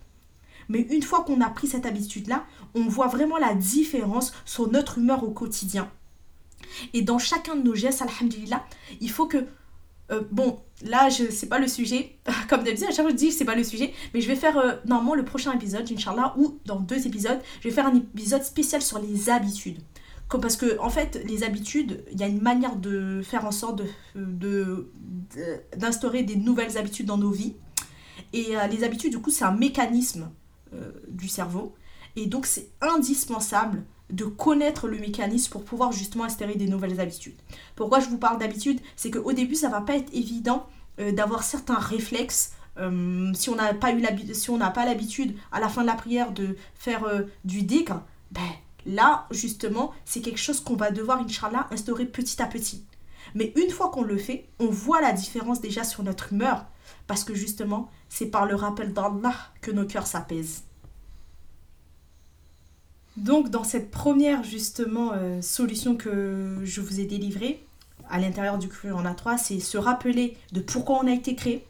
[0.68, 4.98] Mais une fois qu'on a pris cette habitude-là, on voit vraiment la différence sur notre
[4.98, 5.90] humeur au quotidien.
[6.92, 8.64] Et dans chacun de nos gestes, alhamdulillah,
[9.00, 9.46] il faut que
[10.10, 12.16] euh, bon, là, je sais pas le sujet.
[12.48, 13.92] Comme d'habitude, à chaque fois, je dis c'est pas le sujet.
[14.14, 17.68] Mais je vais faire, euh, normalement, le prochain épisode, Inch'Allah, ou dans deux épisodes, je
[17.68, 19.80] vais faire un épisode spécial sur les habitudes.
[20.30, 23.82] Parce que, en fait, les habitudes, il y a une manière de faire en sorte
[24.14, 24.92] de,
[25.76, 27.56] d'instaurer des nouvelles habitudes dans nos vies.
[28.32, 30.30] Et euh, les habitudes, du coup, c'est un mécanisme
[31.08, 31.74] du cerveau.
[32.14, 37.36] Et donc, c'est indispensable de connaître le mécanisme pour pouvoir justement instaurer des nouvelles habitudes.
[37.76, 40.66] Pourquoi je vous parle d'habitude C'est qu'au début, ça va pas être évident
[40.98, 42.52] euh, d'avoir certains réflexes.
[42.78, 45.86] Euh, si on n'a pas eu si on n'a pas l'habitude à la fin de
[45.86, 48.42] la prière de faire euh, du digre, ben
[48.86, 52.84] là justement c'est quelque chose qu'on va devoir inshallah instaurer petit à petit.
[53.34, 56.66] Mais une fois qu'on le fait, on voit la différence déjà sur notre humeur
[57.06, 60.62] parce que justement c'est par le rappel d'Allah que nos cœurs s'apaisent.
[63.16, 67.64] Donc dans cette première justement euh, solution que je vous ai délivrée,
[68.08, 71.66] à l'intérieur du cru en A3, c'est se rappeler de pourquoi on a été créé,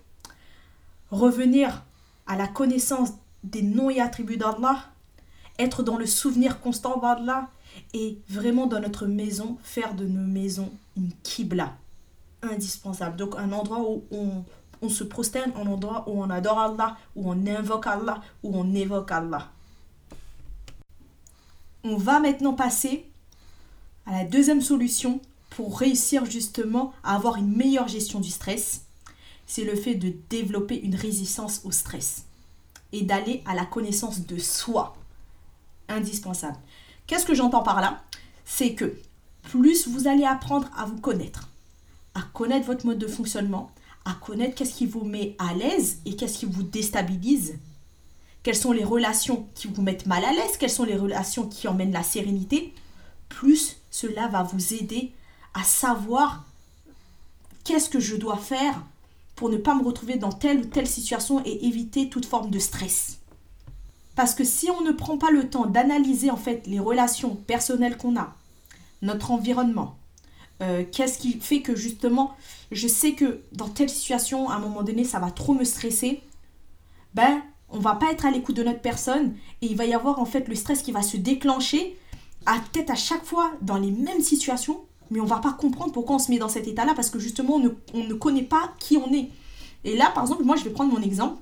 [1.11, 1.85] revenir
[2.27, 3.11] à la connaissance
[3.45, 4.85] des noms et attributs d'Allah,
[5.59, 7.49] être dans le souvenir constant d'Allah
[7.95, 11.77] et vraiment dans notre maison, faire de nos maisons une kibla
[12.43, 13.17] indispensable.
[13.17, 14.45] Donc un endroit où on,
[14.83, 18.75] on se prosterne, un endroit où on adore Allah, où on invoque Allah, où on
[18.75, 19.51] évoque Allah.
[21.85, 23.07] On va maintenant passer
[24.07, 28.83] à la deuxième solution pour réussir justement à avoir une meilleure gestion du stress.
[29.47, 32.25] C'est le fait de développer une résistance au stress
[32.93, 34.98] et d'aller à la connaissance de soi.
[35.89, 36.59] Indispensable.
[37.07, 38.03] Qu'est-ce que j'entends par là?
[38.45, 38.97] C'est que
[39.43, 41.49] plus vous allez apprendre à vous connaître,
[42.15, 43.71] à connaître votre mode de fonctionnement,
[44.05, 47.59] à connaître qu'est-ce qui vous met à l'aise et qu'est-ce qui vous déstabilise,
[48.43, 51.69] quelles sont les relations qui vous mettent mal à l'aise, quelles sont les relations qui
[51.69, 52.75] emmènent la sérénité,
[53.29, 55.13] plus cela va vous aider
[55.55, 56.45] à savoir
[57.65, 58.83] qu'est-ce que je dois faire
[59.37, 62.59] pour ne pas me retrouver dans telle ou telle situation et éviter toute forme de
[62.59, 63.19] stress.
[64.19, 67.97] Parce que si on ne prend pas le temps d'analyser en fait les relations personnelles
[67.97, 68.35] qu'on a,
[69.01, 69.97] notre environnement,
[70.61, 72.35] euh, qu'est-ce qui fait que justement
[72.73, 76.21] je sais que dans telle situation à un moment donné ça va trop me stresser,
[77.15, 80.19] ben on va pas être à l'écoute de notre personne et il va y avoir
[80.19, 81.97] en fait le stress qui va se déclencher
[82.45, 84.81] à tête à chaque fois dans les mêmes situations,
[85.13, 87.55] mais on va pas comprendre pourquoi on se met dans cet état-là parce que justement
[87.95, 89.31] on ne, connaît pas qui on est.
[89.85, 91.41] Et là, par exemple, moi je vais prendre mon exemple.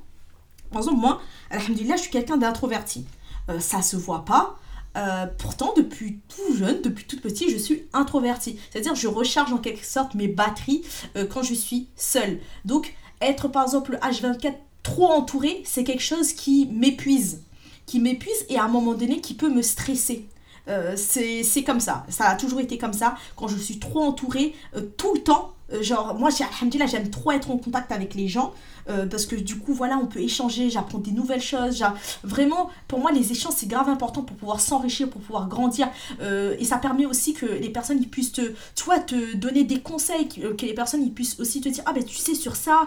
[0.70, 3.06] Par exemple, moi, alhamdulillah, je suis quelqu'un d'introverti.
[3.48, 4.58] Euh, ça se voit pas.
[4.96, 8.58] Euh, pourtant, depuis tout jeune, depuis toute petite, je suis introverti.
[8.70, 10.82] C'est-à-dire, je recharge en quelque sorte mes batteries
[11.16, 12.40] euh, quand je suis seule.
[12.64, 17.42] Donc, être par exemple H24 trop entouré, c'est quelque chose qui m'épuise.
[17.86, 20.28] Qui m'épuise et à un moment donné qui peut me stresser.
[20.68, 22.04] Euh, c'est comme ça.
[22.08, 23.16] Ça a toujours été comme ça.
[23.36, 27.58] Quand je suis trop entourée, euh, tout le temps, genre, moi, j'aime trop être en
[27.58, 28.52] contact avec les gens.
[28.88, 31.84] Euh, parce que du coup, voilà, on peut échanger, j'apprends des nouvelles choses.
[32.22, 35.88] Vraiment, pour moi, les échanges, c'est grave important pour pouvoir s'enrichir, pour pouvoir grandir.
[36.20, 39.80] Euh, et ça permet aussi que les personnes ils puissent te, tu te donner des
[39.80, 42.86] conseils, que, les personnes ils puissent aussi te dire, ah ben tu sais, sur ça,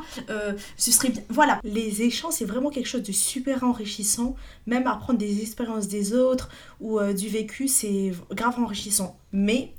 [0.78, 1.22] ce serait bien.
[1.30, 4.36] Voilà, les échanges, c'est vraiment quelque chose de super enrichissant.
[4.66, 9.18] Même apprendre des expériences des autres ou du vécu, c'est grave enrichissant.
[9.32, 9.74] Mais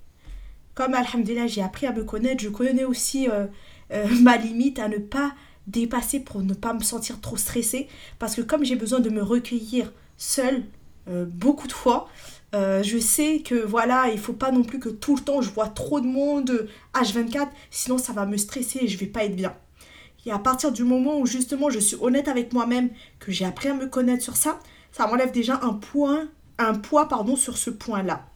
[0.81, 3.45] comme Alhamdulillah, j'ai appris à me connaître, je connais aussi euh,
[3.93, 5.35] euh, ma limite à ne pas
[5.67, 7.87] dépasser pour ne pas me sentir trop stressée.
[8.19, 10.63] Parce que comme j'ai besoin de me recueillir seule
[11.07, 12.09] euh, beaucoup de fois,
[12.55, 15.69] je sais que voilà, il faut pas non plus que tout le temps je vois
[15.69, 19.55] trop de monde H24, sinon ça va me stresser et je vais pas être bien.
[20.25, 22.89] Et à partir du moment où justement je suis honnête avec moi-même,
[23.19, 24.59] que j'ai appris à me connaître sur ça,
[24.93, 28.30] ça m'enlève déjà un point, un poids pardon sur ce point-là.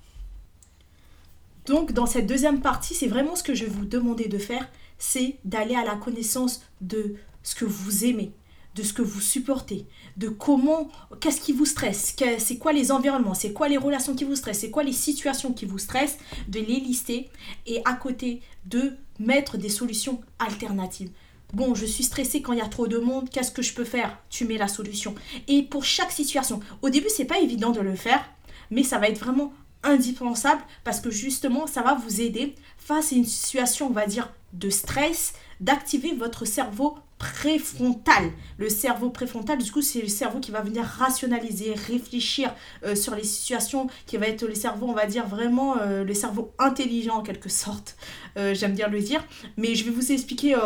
[1.66, 4.68] Donc dans cette deuxième partie, c'est vraiment ce que je vais vous demander de faire,
[4.98, 8.32] c'est d'aller à la connaissance de ce que vous aimez,
[8.74, 10.88] de ce que vous supportez, de comment,
[11.20, 14.60] qu'est-ce qui vous stresse, c'est quoi les environnements, c'est quoi les relations qui vous stressent,
[14.60, 17.30] c'est quoi les situations qui vous stressent, de les lister
[17.66, 21.10] et à côté de mettre des solutions alternatives.
[21.52, 23.84] Bon, je suis stressée quand il y a trop de monde, qu'est-ce que je peux
[23.84, 24.18] faire?
[24.28, 25.14] Tu mets la solution.
[25.46, 28.28] Et pour chaque situation, au début, c'est pas évident de le faire,
[28.72, 29.52] mais ça va être vraiment
[29.84, 34.30] indispensable parce que justement, ça va vous aider face à une situation, on va dire,
[34.52, 38.30] de stress, d'activer votre cerveau préfrontal.
[38.58, 42.52] Le cerveau préfrontal, du coup, c'est le cerveau qui va venir rationaliser, réfléchir
[42.84, 46.14] euh, sur les situations, qui va être le cerveau, on va dire vraiment euh, le
[46.14, 47.96] cerveau intelligent en quelque sorte.
[48.36, 49.24] Euh, j'aime bien le dire.
[49.56, 50.56] Mais je vais vous expliquer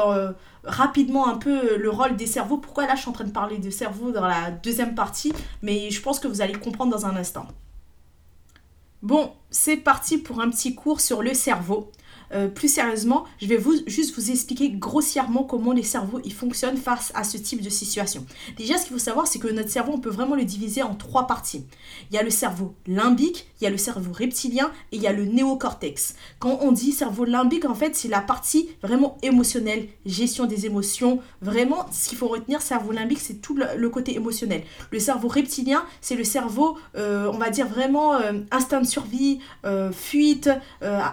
[0.64, 2.58] rapidement un peu le rôle des cerveaux.
[2.58, 5.90] Pourquoi là, je suis en train de parler de cerveau dans la deuxième partie, mais
[5.90, 7.46] je pense que vous allez comprendre dans un instant.
[9.02, 11.92] Bon, c'est parti pour un petit cours sur le cerveau.
[12.32, 16.76] Euh, plus sérieusement, je vais vous, juste vous expliquer grossièrement comment les cerveaux ils fonctionnent
[16.76, 18.26] face à ce type de situation.
[18.56, 20.94] Déjà, ce qu'il faut savoir, c'est que notre cerveau, on peut vraiment le diviser en
[20.94, 21.64] trois parties.
[22.10, 25.06] Il y a le cerveau limbique, il y a le cerveau reptilien et il y
[25.06, 26.14] a le néocortex.
[26.38, 31.20] Quand on dit cerveau limbique, en fait, c'est la partie vraiment émotionnelle, gestion des émotions.
[31.40, 34.62] Vraiment, ce qu'il faut retenir, cerveau limbique, c'est tout le, côté émotionnel.
[34.90, 39.40] Le cerveau reptilien, c'est le cerveau, euh, on va dire vraiment euh, instinct de survie,
[39.92, 40.50] fuite,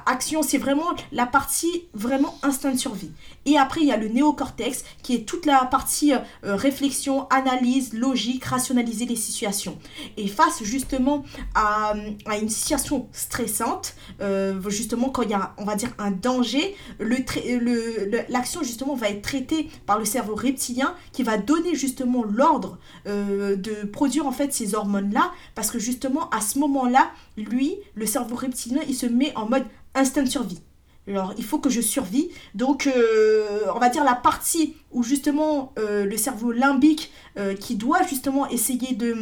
[0.06, 0.44] action.
[0.44, 3.12] C'est vraiment la partie vraiment instinct de survie.
[3.46, 7.94] Et après, il y a le néocortex qui est toute la partie euh, réflexion, analyse,
[7.94, 9.78] logique, rationaliser les situations.
[10.18, 11.94] Et face justement à,
[12.42, 18.62] une situation stressante, euh, justement quand il y a, on va dire, un danger, l'action
[18.62, 23.56] le, justement va être traitée par le cerveau reptilien qui va donner justement l'ordre euh,
[23.56, 28.36] de produire en fait ces hormones-là parce que justement à ce moment-là, lui, le cerveau
[28.36, 30.62] reptilien, il se met en mode instinct de survie.
[31.08, 32.30] Alors, il faut que je survis.
[32.56, 37.76] Donc, euh, on va dire la partie où justement euh, le cerveau limbique euh, qui
[37.76, 39.16] doit justement essayer de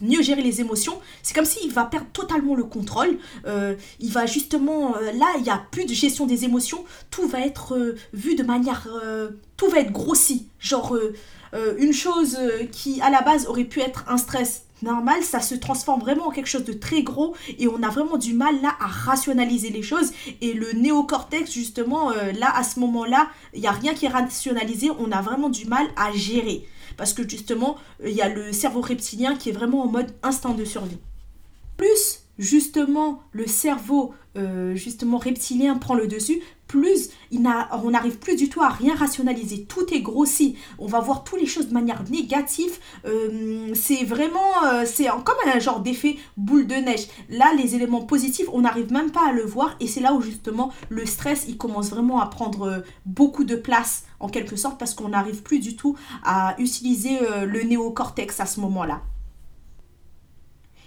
[0.00, 3.18] mieux gérer les émotions, c'est comme s'il va perdre totalement le contrôle.
[3.98, 6.84] il va justement, là, il n'y a plus de gestion des émotions.
[7.10, 8.86] Tout va être vu de manière...
[9.56, 10.46] tout va être grossi.
[10.60, 10.96] Genre,
[11.78, 12.38] une chose
[12.70, 16.30] qui, à la base, aurait pu être un stress normal, ça se transforme vraiment en
[16.30, 19.82] quelque chose de très gros et on a vraiment du mal là à rationaliser les
[19.82, 20.12] choses.
[20.40, 24.10] Et le néocortex, justement, euh, là, à ce moment-là, il n'y a rien qui est
[24.10, 26.66] rationalisé, on a vraiment du mal à gérer.
[26.96, 30.54] Parce que justement, il y a le cerveau reptilien qui est vraiment en mode instant
[30.54, 30.98] de survie.
[31.76, 38.48] Plus justement le cerveau euh, justement reptilien prend le dessus, plus on n'arrive plus du
[38.48, 39.64] tout à rien rationaliser.
[39.64, 40.56] Tout est grossi.
[40.78, 42.78] On va voir toutes les choses de manière négative.
[43.06, 47.08] Euh, c'est vraiment, euh, c'est comme un genre d'effet boule de neige.
[47.30, 49.76] Là, les éléments positifs, on n'arrive même pas à le voir.
[49.80, 54.04] Et c'est là où justement le stress, il commence vraiment à prendre beaucoup de place
[54.20, 58.60] en quelque sorte parce qu'on n'arrive plus du tout à utiliser le néocortex à ce
[58.60, 59.00] moment-là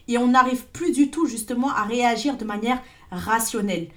[0.08, 2.82] et on n'arrive plus du tout justement à réagir de manière
[3.12, 3.88] rationnelle.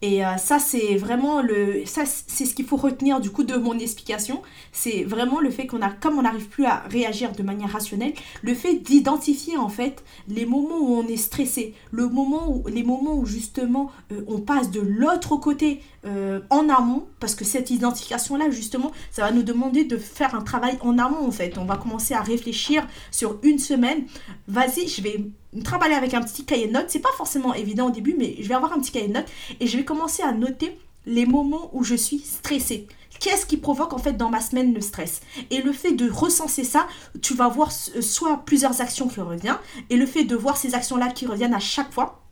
[0.00, 1.82] Et euh, ça, c'est vraiment le.
[1.86, 4.42] Ce qu'il faut retenir du coup de mon explication.
[4.72, 8.12] C'est vraiment le fait qu'on a, comme on n'arrive plus à réagir de manière rationnelle,
[8.42, 12.84] le fait d'identifier en fait les moments où on est stressé, le moment où, les
[12.84, 17.70] moments où justement euh, on passe de l'autre côté euh, en amont, parce que cette
[17.70, 21.58] identification-là, justement, ça va nous demander de faire un travail en amont en fait.
[21.58, 24.04] On va commencer à réfléchir sur une semaine.
[24.46, 25.24] Vas-y, je vais
[25.64, 26.86] travailler avec un petit cahier de notes.
[26.88, 29.28] C'est pas forcément évident au début, mais je vais avoir un petit cahier de notes
[29.60, 32.86] et je vais commencer à noter les moments où je suis stressée.
[33.20, 35.20] Qu'est-ce qui provoque en fait dans ma semaine le stress?
[35.50, 36.86] Et le fait de recenser ça,
[37.22, 39.58] tu vas voir soit plusieurs actions qui reviennent,
[39.90, 42.22] et le fait de voir ces actions-là qui reviennent à chaque fois,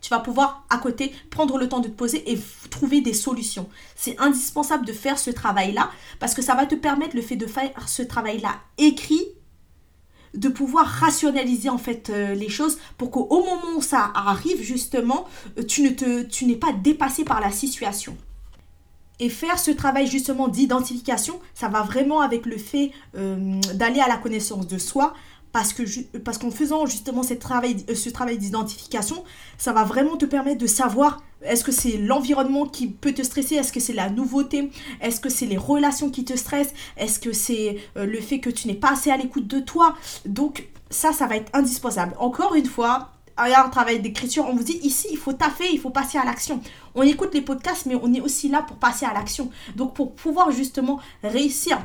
[0.00, 2.38] tu vas pouvoir à côté prendre le temps de te poser et
[2.70, 3.68] trouver des solutions.
[3.96, 5.90] C'est indispensable de faire ce travail-là
[6.20, 9.24] parce que ça va te permettre le fait de faire ce travail-là écrit
[10.38, 15.26] de pouvoir rationaliser en fait euh, les choses pour qu'au moment où ça arrive justement,
[15.58, 18.16] euh, tu ne te, tu n'es pas dépassé par la situation.
[19.20, 24.06] Et faire ce travail justement d'identification, ça va vraiment avec le fait euh, d'aller à
[24.06, 25.12] la connaissance de soi,
[25.58, 25.82] parce que
[26.20, 29.24] parce qu'en faisant justement travail, euh, ce travail d'identification,
[29.56, 33.56] ça va vraiment te permettre de savoir est-ce que c'est l'environnement qui peut te stresser
[33.56, 37.32] Est-ce que c'est la nouveauté Est-ce que c'est les relations qui te stressent Est-ce que
[37.32, 39.96] c'est euh, le fait que tu n'es pas assez à l'écoute de toi
[40.26, 42.14] Donc ça, ça va être indispensable.
[42.20, 45.90] Encore une fois, un travail d'écriture, on vous dit ici, il faut taffer, il faut
[45.90, 46.60] passer à l'action.
[46.94, 49.50] On écoute les podcasts, mais on est aussi là pour passer à l'action.
[49.74, 51.80] Donc pour pouvoir justement réussir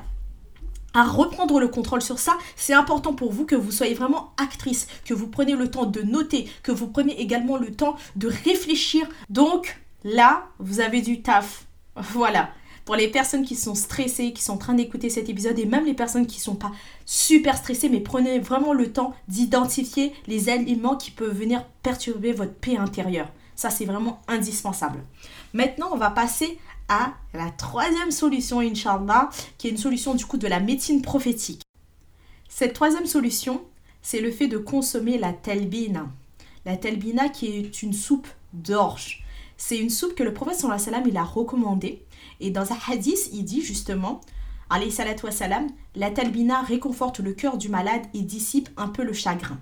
[0.93, 4.87] à reprendre le contrôle sur ça, c'est important pour vous que vous soyez vraiment actrice,
[5.05, 9.07] que vous preniez le temps de noter, que vous preniez également le temps de réfléchir.
[9.29, 11.65] Donc là, vous avez du taf.
[11.95, 12.49] Voilà.
[12.85, 15.85] Pour les personnes qui sont stressées, qui sont en train d'écouter cet épisode, et même
[15.85, 16.71] les personnes qui ne sont pas
[17.05, 22.53] super stressées, mais prenez vraiment le temps d'identifier les éléments qui peuvent venir perturber votre
[22.53, 23.29] paix intérieure.
[23.55, 24.99] Ça, c'est vraiment indispensable.
[25.53, 26.57] Maintenant, on va passer
[26.89, 31.63] à la troisième solution, Inch'Allah, qui est une solution du coup de la médecine prophétique.
[32.49, 33.63] Cette troisième solution,
[34.01, 36.07] c'est le fait de consommer la telbina.
[36.65, 39.23] La telbina qui est une soupe d'orge.
[39.57, 42.03] C'est une soupe que le prophète sallam il a recommandée.
[42.39, 44.21] Et dans un hadith, il dit justement,
[45.31, 49.59] salam, la talbina réconforte le cœur du malade et dissipe un peu le chagrin.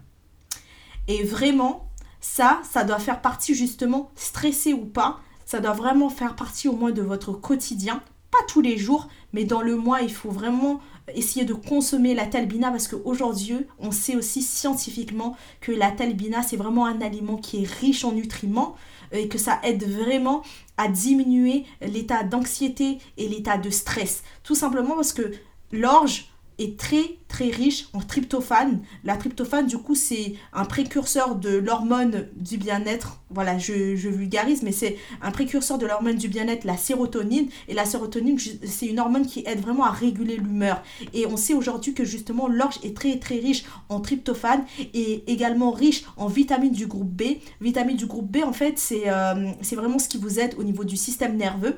[1.07, 1.88] Et vraiment,
[2.19, 5.19] ça, ça doit faire partie justement, stressé ou pas,
[5.52, 8.02] ça doit vraiment faire partie au moins de votre quotidien.
[8.32, 10.80] Pas tous les jours, mais dans le mois, il faut vraiment
[11.14, 16.56] essayer de consommer la talbina parce qu'aujourd'hui, on sait aussi scientifiquement que la talbina, c'est
[16.56, 18.78] vraiment un aliment qui est riche en nutriments
[19.12, 20.41] et que ça aide vraiment
[20.78, 24.24] à diminuer l'état d'anxiété et l'état de stress.
[24.43, 25.34] Tout simplement parce que
[25.74, 28.82] l'orge, est très très riche en tryptophane.
[29.04, 33.22] La tryptophane, du coup, c'est un précurseur de l'hormone du bien-être.
[33.30, 37.47] Voilà, je, vulgarise, mais c'est un précurseur de l'hormone du bien-être, la sérotonine.
[37.70, 40.84] Et la sérotonine, c'est une hormone qui aide vraiment à réguler l'humeur.
[41.14, 45.72] Et on sait aujourd'hui que justement, l'orge est très très riche en tryptophane et également
[45.72, 47.38] riche en vitamines du groupe B.
[47.62, 50.64] Vitamines du groupe B, en fait, c'est euh, c'est vraiment ce qui vous aide au
[50.64, 51.78] niveau du système nerveux.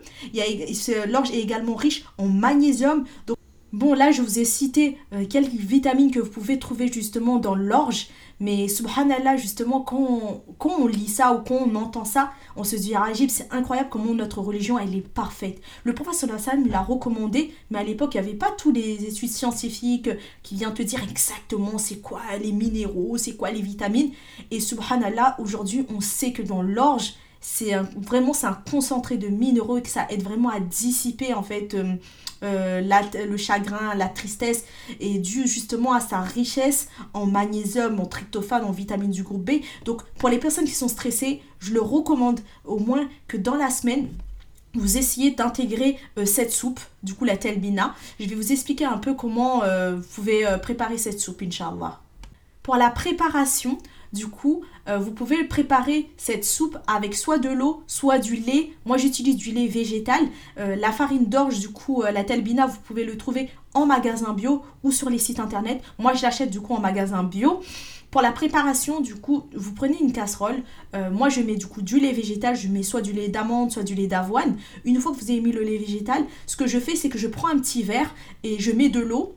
[1.07, 3.05] L'orge est également riche en magnésium.
[3.27, 3.37] Donc,
[3.73, 7.55] Bon, là, je vous ai cité euh, quelques vitamines que vous pouvez trouver justement dans
[7.55, 8.07] l'orge.
[8.39, 12.63] Mais subhanallah, justement, quand on, quand on lit ça ou quand on entend ça, on
[12.63, 15.59] se dit, ah, c'est incroyable comment notre religion, elle est parfaite.
[15.85, 19.31] Le prophète sallam l'a recommandé, mais à l'époque, il n'y avait pas tous les études
[19.31, 20.09] scientifiques
[20.43, 24.11] qui viennent te dire exactement c'est quoi les minéraux, c'est quoi les vitamines.
[24.51, 29.77] Et subhanallah, aujourd'hui, on sait que dans l'orge, c'est vraiment c'est un concentré de minéraux
[29.77, 31.95] et que ça aide vraiment à dissiper en fait euh,
[32.43, 32.81] euh,
[33.27, 34.65] le chagrin, la tristesse
[34.99, 39.61] est dû justement à sa richesse en magnésium, en tryptophane, en vitamines du groupe B.
[39.85, 43.69] Donc pour les personnes qui sont stressées, je le recommande au moins que dans la
[43.69, 44.09] semaine,
[44.75, 47.95] vous essayez d'intégrer euh, cette soupe, du coup la telbina.
[48.19, 51.99] Je vais vous expliquer un peu comment euh, vous pouvez préparer cette soupe, Inch'Allah.
[52.63, 53.77] Pour la préparation,
[54.13, 58.71] du coup, euh, vous pouvez préparer cette soupe avec soit de l'eau, soit du lait.
[58.85, 60.21] Moi, j'utilise du lait végétal.
[60.59, 64.33] Euh, la farine d'orge, du coup, euh, la telbina, vous pouvez le trouver en magasin
[64.33, 65.81] bio ou sur les sites internet.
[65.97, 67.61] Moi, je l'achète du coup en magasin bio.
[68.11, 70.61] Pour la préparation, du coup, vous prenez une casserole.
[71.11, 72.55] moi, je mets du coup du lait végétal.
[72.55, 74.55] Je mets soit du lait d'amande, soit du lait d'avoine.
[74.85, 77.17] Une fois que vous avez mis le lait végétal, ce que je fais, c'est que
[77.17, 79.33] je prends un petit verre et je mets de l'eau.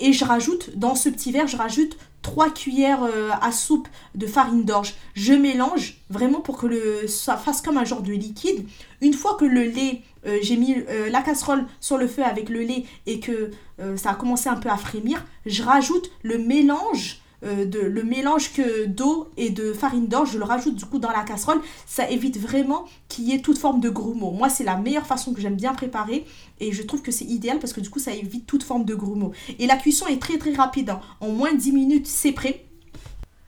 [0.00, 4.26] et je rajoute, dans ce petit verre, je rajoute 3 cuillères euh, à soupe de
[4.26, 4.94] farine d'orge.
[5.14, 8.66] Je mélange vraiment pour que le, ça fasse comme un genre de liquide.
[9.00, 12.48] Une fois que le lait, euh, j'ai mis euh, la casserole sur le feu avec
[12.48, 13.50] le lait et que
[13.96, 18.86] ça a commencé un peu à frémir, je rajoute le mélange euh, le mélange que
[18.86, 21.60] d'eau et de farine d'orge, je le rajoute du coup dans la casserole.
[21.86, 24.30] Ça évite vraiment qu'il y ait toute forme de grumeaux.
[24.30, 26.24] Moi, c'est la meilleure façon que j'aime bien préparer
[26.60, 28.94] et je trouve que c'est idéal parce que du coup, ça évite toute forme de
[28.94, 29.32] grumeaux.
[29.58, 30.90] Et la cuisson est très très rapide.
[30.90, 31.00] Hein.
[31.20, 32.64] En moins de 10 minutes, c'est prêt.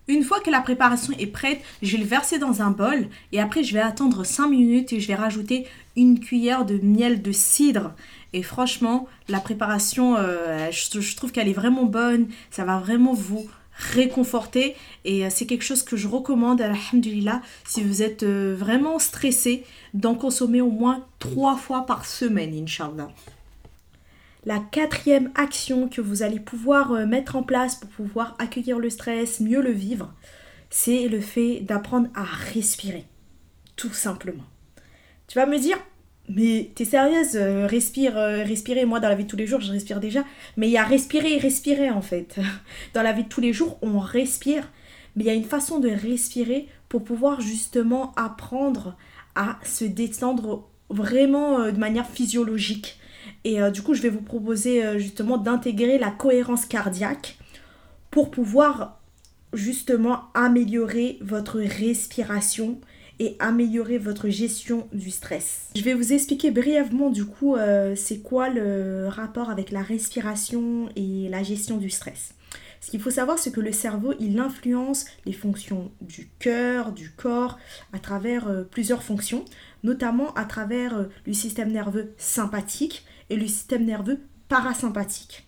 [0.06, 3.40] Une fois que la préparation est prête, je vais le verser dans un bol et
[3.40, 5.66] après je vais attendre 5 minutes et je vais rajouter
[5.96, 7.94] une cuillère de miel de cidre.
[8.34, 12.26] Et franchement, la préparation, euh, je trouve qu'elle est vraiment bonne.
[12.50, 17.82] Ça va vraiment vous réconforter et euh, c'est quelque chose que je recommande alhamdulillah si
[17.82, 19.64] vous êtes euh, vraiment stressé
[19.94, 23.10] d'en consommer au moins trois fois par semaine inshallah
[24.46, 28.90] la quatrième action que vous allez pouvoir euh, mettre en place pour pouvoir accueillir le
[28.90, 30.12] stress, mieux le vivre,
[30.70, 33.06] c'est le fait d'apprendre à respirer.
[33.76, 34.44] Tout simplement.
[35.28, 35.78] Tu vas me dire,
[36.28, 38.84] mais t'es sérieuse euh, Respire, euh, respirer.
[38.86, 40.24] Moi, dans la vie de tous les jours, je respire déjà.
[40.56, 42.36] Mais il y a respirer et respirer, en fait.
[42.94, 44.70] Dans la vie de tous les jours, on respire.
[45.16, 48.96] Mais il y a une façon de respirer pour pouvoir justement apprendre
[49.34, 52.98] à se détendre vraiment euh, de manière physiologique.
[53.46, 57.38] Et du coup, je vais vous proposer justement d'intégrer la cohérence cardiaque
[58.10, 58.98] pour pouvoir
[59.52, 62.78] justement améliorer votre respiration
[63.18, 65.68] et améliorer votre gestion du stress.
[65.76, 70.88] Je vais vous expliquer brièvement du coup euh, c'est quoi le rapport avec la respiration
[70.96, 72.34] et la gestion du stress.
[72.84, 77.10] Ce qu'il faut savoir, c'est que le cerveau, il influence les fonctions du cœur, du
[77.10, 77.58] corps,
[77.94, 79.46] à travers euh, plusieurs fonctions,
[79.84, 85.46] notamment à travers euh, le système nerveux sympathique et le système nerveux parasympathique.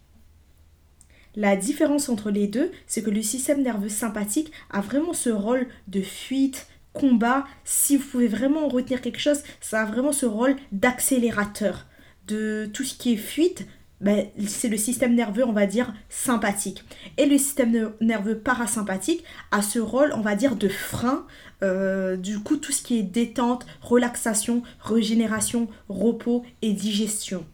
[1.34, 5.66] La différence entre les deux, c'est que le système nerveux sympathique a vraiment ce rôle
[5.88, 6.66] de fuite,
[6.98, 7.44] combat.
[7.64, 11.86] Si vous pouvez vraiment retenir quelque chose, ça a vraiment ce rôle d'accélérateur
[12.26, 13.66] de tout ce qui est fuite,
[14.00, 16.84] ben, c'est le système nerveux, on va dire, sympathique.
[17.16, 21.26] Et le système nerveux parasympathique a ce rôle, on va dire, de frein.
[21.62, 27.46] Euh, du coup, tout ce qui est détente, relaxation, régénération, repos et digestion.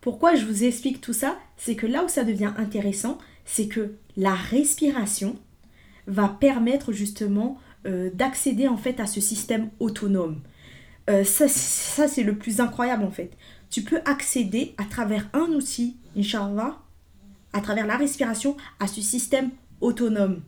[0.00, 1.36] Pourquoi je vous explique tout ça?
[1.56, 5.36] C'est que là où ça devient intéressant, c'est que la respiration
[6.06, 10.40] va permettre justement euh, d'accéder en fait à ce système autonome.
[11.08, 13.36] Euh, ça, c'est le plus incroyable en fait
[13.70, 16.78] tu peux accéder à travers un outil, Inch'Allah,
[17.52, 19.50] à travers la respiration, à ce système
[19.80, 20.42] autonome.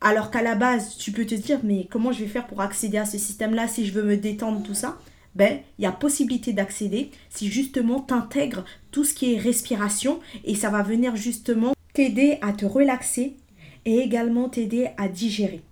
[0.00, 2.98] Alors qu'à la base, tu peux te dire, mais comment je vais faire pour accéder
[2.98, 4.98] à ce système-là si je veux me détendre, tout ça?
[5.34, 10.20] Ben, il y a possibilité d'accéder si justement tu intègres tout ce qui est respiration
[10.44, 13.36] et ça va venir justement t'aider à te relaxer
[13.84, 15.62] et également t'aider à digérer.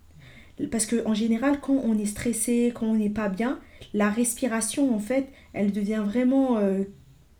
[0.71, 3.61] Parce qu'en général, quand on est stressé, quand on n'est pas bien,
[3.95, 6.59] la respiration, en fait, elle devient vraiment...
[6.59, 6.85] Euh,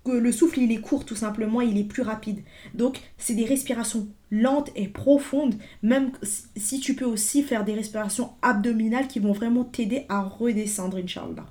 [0.07, 2.41] le souffle, il est court tout simplement, il est plus rapide.
[2.75, 6.13] Donc, c'est des respirations lentes et profondes, même
[6.57, 11.47] si tu peux aussi faire des respirations abdominales qui vont vraiment t'aider à redescendre, Inch'Allah.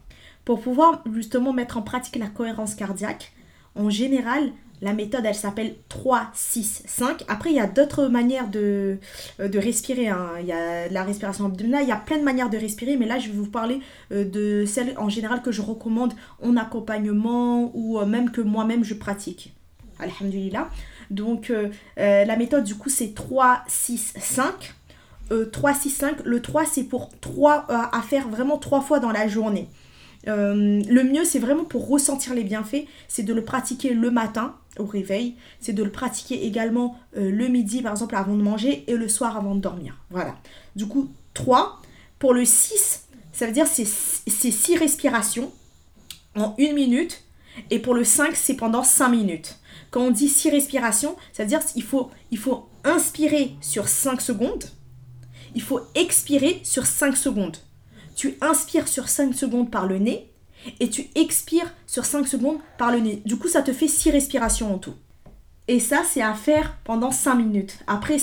[0.45, 3.33] Pour pouvoir justement mettre en pratique la cohérence cardiaque,
[3.75, 4.51] en général,
[4.81, 7.25] la méthode, elle s'appelle 3, 6, 5.
[7.27, 8.97] Après, il y a d'autres manières de,
[9.39, 10.07] euh, respirer.
[10.07, 10.31] Hein.
[10.39, 13.05] Il y a la respiration abdominale, il y a plein de manières de respirer, mais
[13.05, 17.71] là, je vais vous parler euh, de celle en général que je recommande en accompagnement
[17.73, 19.53] ou euh, même que moi-même je pratique.
[19.99, 20.69] Alhamdulillah.
[21.11, 21.51] Donc,
[21.97, 24.75] la méthode, du coup, c'est 3, 6, 5.
[25.51, 26.17] 3, 6, 5.
[26.23, 29.67] Le 3, c'est pour 3 à faire vraiment 3 fois dans la journée.
[30.25, 34.85] le mieux, c'est vraiment pour ressentir les bienfaits, c'est de le pratiquer le matin au
[34.85, 38.95] réveil, c'est de le pratiquer également euh, le midi par exemple avant de manger et
[38.95, 39.97] le soir avant de dormir.
[40.09, 40.35] Voilà.
[40.75, 41.81] Du coup, 3.
[42.17, 45.51] Pour le 6, ça veut dire c'est 6 respirations
[46.35, 47.23] en 1 minute.
[47.71, 49.57] Et pour le 5, c'est pendant 5 minutes.
[49.91, 54.21] Quand on dit 6 respirations, ça veut dire qu'il faut, il faut inspirer sur 5
[54.21, 54.65] secondes.
[55.55, 57.57] Il faut expirer sur 5 secondes.
[58.15, 60.28] Tu inspires sur 5 secondes par le nez
[60.79, 63.21] et tu expires sur 5 secondes par le nez.
[63.25, 64.95] Du coup, ça te fait 6 respirations en tout.
[65.69, 67.77] Et ça, c'est à faire pendant 5 minutes.
[67.85, 68.17] Après,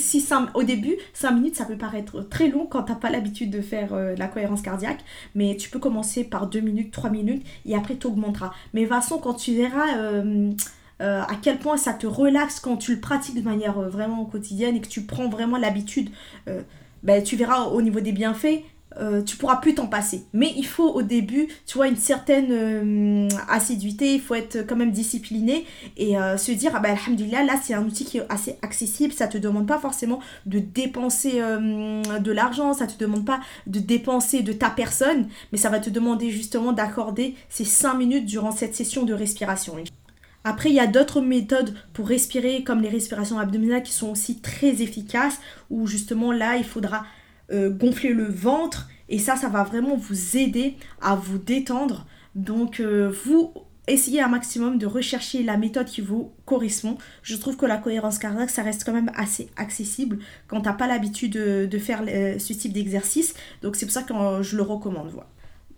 [0.53, 3.61] au début, 5 minutes, ça peut paraître très long quand tu n'as pas l'habitude de
[3.61, 4.99] faire euh, la cohérence cardiaque.
[5.33, 8.51] Mais tu peux commencer par 2 minutes, 3 minutes et après, tu augmenteras.
[8.73, 10.51] Mais façon, quand tu verras euh,
[11.01, 14.75] euh, à quel point ça te relaxe quand tu le pratiques de manière vraiment quotidienne
[14.75, 16.09] et que tu prends vraiment l'habitude,
[17.03, 18.61] ben, tu verras au niveau des bienfaits,
[18.99, 20.25] euh, tu pourras plus t'en passer.
[20.33, 24.75] Mais il faut au début, tu vois, une certaine euh, assiduité, il faut être quand
[24.75, 25.65] même discipliné
[25.97, 29.13] et euh, se dire, ah bah alhamdulillah, là c'est un outil qui est assez accessible,
[29.13, 34.41] ça te demande pas forcément de dépenser de l'argent, ça te demande pas de dépenser
[34.41, 38.75] de ta personne, mais ça va te demander justement d'accorder ces 5 minutes durant cette
[38.75, 39.75] session de respiration.
[40.43, 44.39] Après, il y a d'autres méthodes pour respirer, comme les respirations abdominales, qui sont aussi
[44.39, 45.39] très efficaces,
[45.69, 47.03] où justement là, il faudra
[47.49, 52.05] euh, gonfler le ventre et ça, ça va vraiment vous aider à vous détendre.
[52.35, 53.53] Donc, euh, vous
[53.87, 56.97] essayez un maximum de rechercher la méthode qui vous correspond.
[57.23, 60.73] Je trouve que la cohérence cardiaque, ça reste quand même assez accessible quand tu n'as
[60.73, 63.33] pas l'habitude de, faire euh, ce type d'exercice.
[63.61, 65.09] Donc, c'est pour ça que je le recommande.
[65.11, 65.29] Voilà.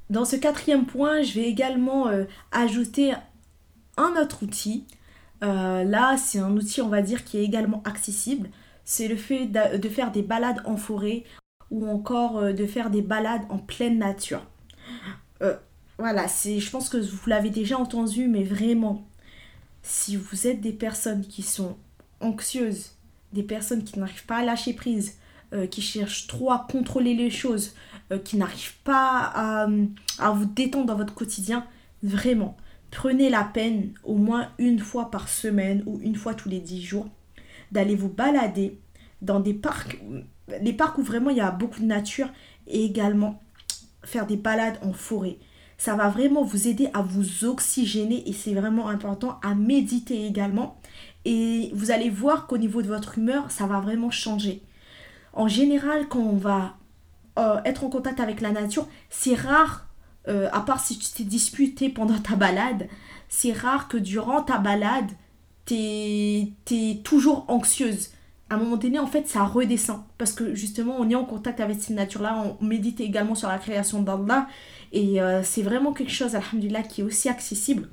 [0.09, 2.07] Dans ce quatrième point, je vais également
[2.51, 3.13] ajouter
[3.95, 4.87] un autre outil.
[5.41, 8.49] là, c'est un outil, on va dire, qui est également accessible.
[8.85, 11.25] C'est le fait de faire des balades en forêt
[11.71, 14.45] ou encore euh, de faire des balades en pleine nature.
[15.41, 15.55] Euh,
[15.97, 19.07] voilà, c'est, je pense que vous l'avez déjà entendu, mais vraiment,
[19.83, 21.77] si vous êtes des personnes qui sont
[22.21, 22.91] anxieuses,
[23.33, 25.17] des personnes qui n'arrivent pas à lâcher prise,
[25.53, 27.75] euh, qui cherchent trop à contrôler les choses,
[28.23, 29.67] qui n'arrivent pas à,
[30.17, 31.67] à, vous détendre dans votre quotidien,
[32.01, 32.57] vraiment,
[32.89, 36.81] prenez la peine au moins une fois par semaine ou une fois tous les dix
[36.81, 37.07] jours
[37.71, 38.79] d'aller vous balader
[39.21, 39.99] dans des parcs
[40.61, 42.29] les parcs où vraiment il y a beaucoup de nature
[42.67, 43.41] et également
[44.03, 45.37] faire des balades en forêt.
[45.77, 50.79] Ça va vraiment vous aider à vous oxygéner et c'est vraiment important à méditer également.
[51.25, 54.63] et vous allez voir qu'au niveau de votre humeur, ça va vraiment changer.
[55.33, 56.75] En général, quand on va
[57.37, 59.87] euh, être en contact avec la nature, c'est rare,
[60.27, 62.87] euh, à part si tu t'es disputé pendant ta balade,
[63.29, 65.11] c'est rare que durant ta balade,
[65.65, 68.09] t'es es toujours anxieuse.
[68.49, 70.01] À un moment donné, en fait, ça redescend.
[70.17, 72.55] Parce que justement, on est en contact avec cette nature-là.
[72.59, 74.47] On médite également sur la création d'Allah.
[74.91, 77.89] Et euh, c'est vraiment quelque chose, alhamdulillah, qui est aussi accessible.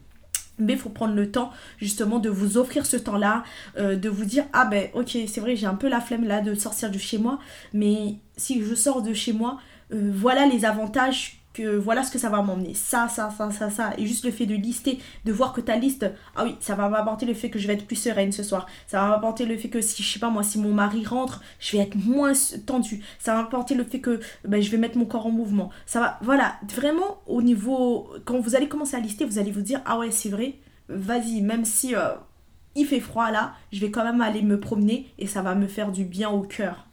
[0.59, 3.45] Mais il faut prendre le temps justement de vous offrir ce temps-là,
[3.77, 6.41] euh, de vous dire ah ben ok c'est vrai j'ai un peu la flemme là
[6.41, 7.39] de sortir de chez moi,
[7.75, 9.59] mais si je sors de chez moi,
[9.93, 12.75] euh, voilà les avantages voilà ce que ça va m'emmener.
[12.75, 13.93] Ça, ça, ça, ça, ça.
[13.99, 16.89] Et juste le fait de lister, de voir que ta liste, ah oui, ça va
[16.89, 18.67] m'apporter le fait que je vais être plus sereine ce soir.
[18.87, 21.43] Ça va m'apporter le fait que si, je sais pas moi, si mon mari rentre,
[21.59, 22.33] je vais être moins
[22.67, 23.03] tendue.
[23.19, 25.71] Ça va m'apporter le fait que ben, je vais mettre mon corps en mouvement.
[25.87, 29.63] Ça va, voilà, vraiment au niveau, quand vous allez commencer à lister, vous allez vous
[29.63, 30.55] dire, ah ouais, c'est vrai,
[30.89, 32.15] vas-y, même si euh,
[32.75, 35.67] il fait froid là, je vais quand même aller me promener et ça va me
[35.67, 36.87] faire du bien au cœur.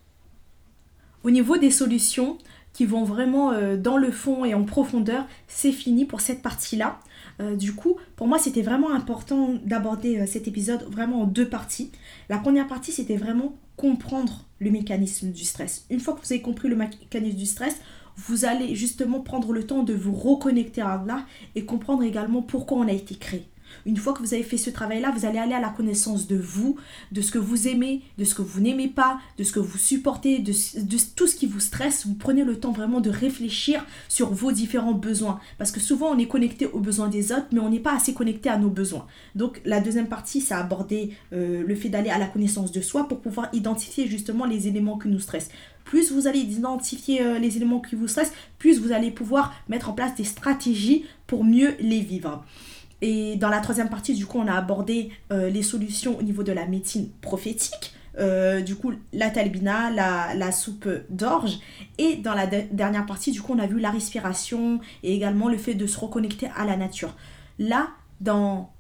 [1.24, 2.38] Au niveau des solutions,
[2.74, 7.00] qui vont vraiment euh, dans le fond et en profondeur, c'est fini pour cette partie-là.
[7.40, 11.48] Euh, du coup, pour moi, c'était vraiment important d'aborder euh, cet épisode vraiment en deux
[11.48, 11.92] parties.
[12.30, 15.86] La première partie, c'était vraiment comprendre le mécanisme du stress.
[15.90, 17.78] Une fois que vous avez compris le mécanisme du stress,
[18.18, 22.78] vous allez justement prendre le temps de vous reconnecter à Allah et comprendre également pourquoi
[22.78, 23.48] on a été créé.
[23.86, 26.36] Une fois que vous avez fait ce travail-là, vous allez aller à la connaissance de
[26.36, 26.78] vous,
[27.12, 29.78] de ce que vous aimez, de ce que vous n'aimez pas, de ce que vous
[29.78, 30.54] supportez, de,
[31.16, 32.06] tout ce qui vous stresse.
[32.06, 35.40] Vous prenez le temps vraiment de réfléchir sur vos différents besoins.
[35.58, 38.14] Parce que souvent, on est connecté aux besoins des autres, mais on n'est pas assez
[38.14, 39.08] connecté à nos besoins.
[39.36, 43.08] Donc, la deuxième partie, c'est aborder euh, le fait d'aller à la connaissance de soi
[43.08, 45.50] pour pouvoir identifier justement les éléments qui nous stressent
[45.84, 49.90] plus vous allez identifier euh, les éléments qui vous stressent, plus vous allez pouvoir mettre
[49.90, 52.44] en place des stratégies pour mieux les vivre.
[53.04, 56.42] Et dans la troisième partie, du coup, on a abordé euh, les solutions au niveau
[56.42, 57.94] de la médecine prophétique.
[58.18, 61.60] Euh, du coup, la talbina, la, soupe d'orge.
[61.98, 65.58] Et dans la dernière partie, du coup, on a vu la respiration et également le
[65.58, 67.14] fait de se reconnecter à la nature.
[67.60, 67.90] Là,
[68.22, 68.72] dans,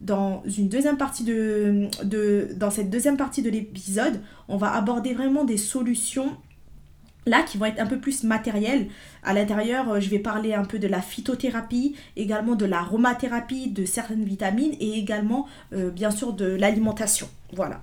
[0.00, 5.14] dans une deuxième partie de, de dans cette deuxième partie de l'épisode, on va aborder
[5.14, 6.36] vraiment des solutions
[7.26, 8.88] là qui vont être un peu plus matériels.
[9.22, 13.84] À l'intérieur, euh, je vais parler un peu de la phytothérapie, également de l'aromathérapie, de
[13.84, 17.28] certaines vitamines et également euh, bien sûr de l'alimentation.
[17.52, 17.80] Voilà.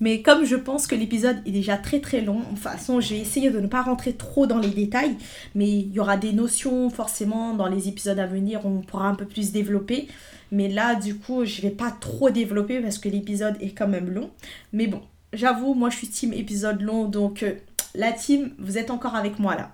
[0.00, 3.18] Mais comme je pense que l'épisode est déjà très très long, de toute façon, j'ai
[3.18, 5.14] essayé de ne pas rentrer trop dans les détails,
[5.54, 9.14] mais il y aura des notions forcément dans les épisodes à venir, on pourra un
[9.14, 10.08] peu plus développer.
[10.52, 14.10] Mais là, du coup, je vais pas trop développer parce que l'épisode est quand même
[14.10, 14.30] long.
[14.72, 15.02] Mais bon,
[15.32, 17.54] j'avoue, moi je suis team épisode long, donc euh,
[17.94, 19.72] la team, vous êtes encore avec moi là.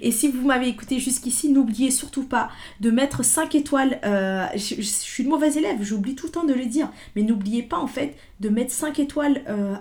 [0.00, 2.50] Et si vous m'avez écouté jusqu'ici, n'oubliez surtout pas
[2.80, 4.00] de mettre 5 étoiles.
[4.04, 6.90] Euh, je, suis une mauvaise élève, j'oublie tout le temps de le dire.
[7.14, 9.74] Mais n'oubliez pas en fait de mettre 5 étoiles euh,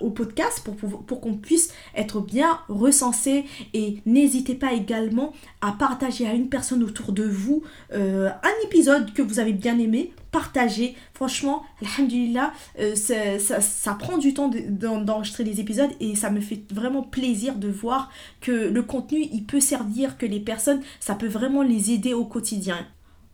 [0.00, 0.68] au podcast
[1.06, 3.44] pour, qu'on puisse être bien recensé.
[3.74, 7.62] Et n'hésitez pas également à partager à une personne autour de vous
[7.92, 10.96] euh, un épisode que vous avez bien aimé partager.
[11.14, 16.64] Franchement, alhamdulillah, euh, ça, ça, prend du temps d'enregistrer les épisodes et ça me fait
[16.72, 18.10] vraiment plaisir de voir
[18.40, 22.24] que le contenu, il peut servir, que les personnes, ça peut vraiment les aider au
[22.24, 22.86] quotidien.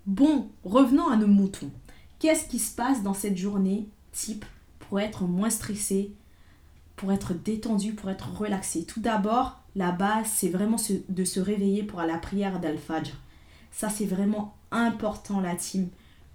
[0.06, 1.70] Bon, revenons à nos moutons.
[2.18, 4.44] Qu'est-ce qui se passe dans cette journée type
[4.80, 6.12] pour être moins stressé,
[6.96, 8.84] pour être détendu, pour être relaxé?
[8.84, 10.78] Tout d'abord, la base, c'est vraiment
[11.08, 13.14] de se réveiller pour la prière d'Al-Fajr.
[13.70, 15.88] Ça, c'est vraiment important, la team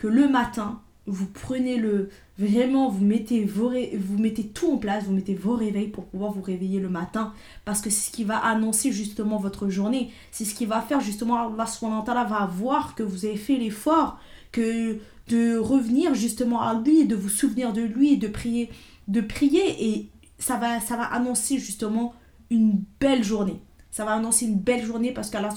[0.08, 5.12] le matin, vous prenez le vraiment vous mettez vos vous mettez tout en place vous
[5.12, 7.34] mettez vos réveils pour pouvoir vous réveiller le matin.
[7.66, 10.12] Parce que c'est ce qui va annoncer justement votre journée.
[10.32, 14.18] C'est ce qui va faire justement Allah subhanahu va voir que vous avez fait l'effort
[14.52, 14.98] que
[15.28, 18.70] de revenir justement à lui de vous souvenir de lui de prier
[19.10, 19.94] de prier.
[19.94, 22.14] Et ça va ça va annoncer justement
[22.50, 23.60] une belle journée
[23.94, 25.54] ça va annoncer une belle journée parce qu'Allah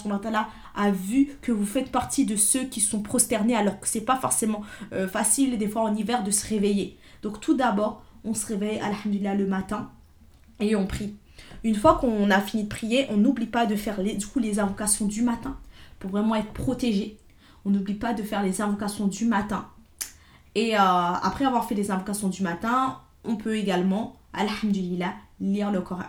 [0.74, 4.16] a vu que vous faites partie de ceux qui sont prosternés alors que c'est pas
[4.16, 4.60] forcément
[4.92, 6.98] euh, facile des fois en hiver de se réveiller.
[7.22, 9.90] Donc tout d'abord, on se réveille, alhamdulillah, le matin
[10.60, 11.14] et on prie.
[11.64, 14.38] Une fois qu'on a fini de prier, on n'oublie pas de faire les, du coup
[14.38, 15.56] les invocations du matin
[15.98, 17.16] pour vraiment être protégé.
[17.64, 19.66] On n'oublie pas de faire les invocations du matin.
[20.54, 25.80] Et euh, après avoir fait les invocations du matin, on peut également, alhamdulillah, lire le
[25.80, 26.04] Coran.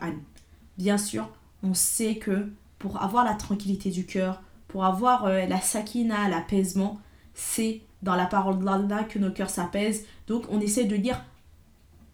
[0.78, 1.30] Bien sûr,
[1.68, 2.48] on sait que
[2.80, 7.00] pour avoir la tranquillité du cœur, pour avoir euh, la sakina, l'apaisement,
[7.34, 10.06] c'est dans la parole d'Allah que nos cœurs s'apaisent.
[10.28, 11.24] Donc on essaie de lire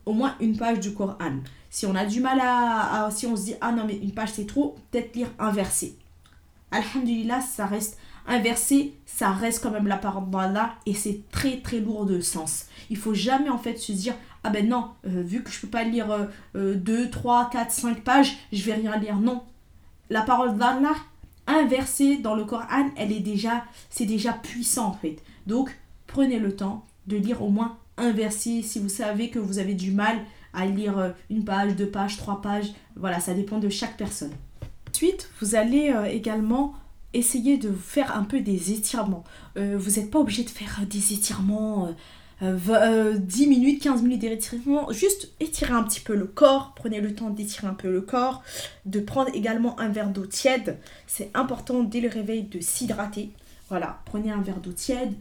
[0.06, 1.40] au moins une page du Coran.
[1.70, 4.34] Si on a du mal à, si on se dit ah non mais une page
[4.34, 5.94] c'est trop, peut-être lire un verset.
[6.72, 11.80] Alhamdulillah, ça reste inverser, ça reste quand même la parole d'Allah et c'est très très
[11.80, 12.68] lourd de sens.
[12.90, 15.68] Il faut jamais en fait se dire ah ben non, euh, vu que je peux
[15.68, 19.18] pas lire 2, 3, 4, 5 pages, je vais rien lire.
[19.18, 19.44] Non.
[20.10, 20.96] La parole d'Allah
[21.48, 25.18] inversée dans le Coran, elle est déjà, c'est déjà puissant en fait.
[25.48, 25.78] Donc
[26.08, 29.92] prenez le temps de lire au moins inversé si vous savez que vous avez du
[29.92, 30.20] mal
[30.54, 32.74] à lire euh, une page, deux pages, trois pages.
[32.96, 34.32] Voilà, ça dépend de chaque personne.
[34.90, 36.74] Ensuite, vous allez euh, également
[37.14, 39.24] essayer de faire un peu des étirements.
[39.56, 41.94] Vous n'êtes pas obligé de faire des étirements,
[42.42, 44.92] 10 minutes, 15 minutes d'étirement.
[44.92, 46.74] Juste étirer un petit peu le corps.
[46.76, 48.44] Prenez le temps d'étirer un peu le corps.
[48.86, 50.78] De prendre également un verre d'eau tiède.
[51.08, 53.32] C'est important dès le réveil de s'hydrater.
[53.70, 55.14] Voilà, prenez un verre d'eau tiède.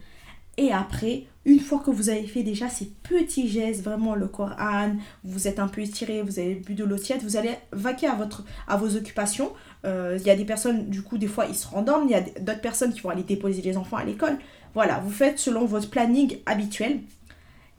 [0.58, 4.96] Et après, une fois que vous avez fait déjà ces petits gestes, vraiment le Coran,
[5.24, 8.14] vous êtes un peu étiré, vous avez bu de l'eau tiède, vous allez vaquer à,
[8.14, 9.52] votre, à vos occupations.
[9.84, 12.06] Euh, il y a des personnes, du coup, des fois, ils se rendorment.
[12.06, 14.38] Il y a d'autres personnes qui vont aller déposer les enfants à l'école.
[14.74, 17.00] Voilà, vous faites selon votre planning habituel.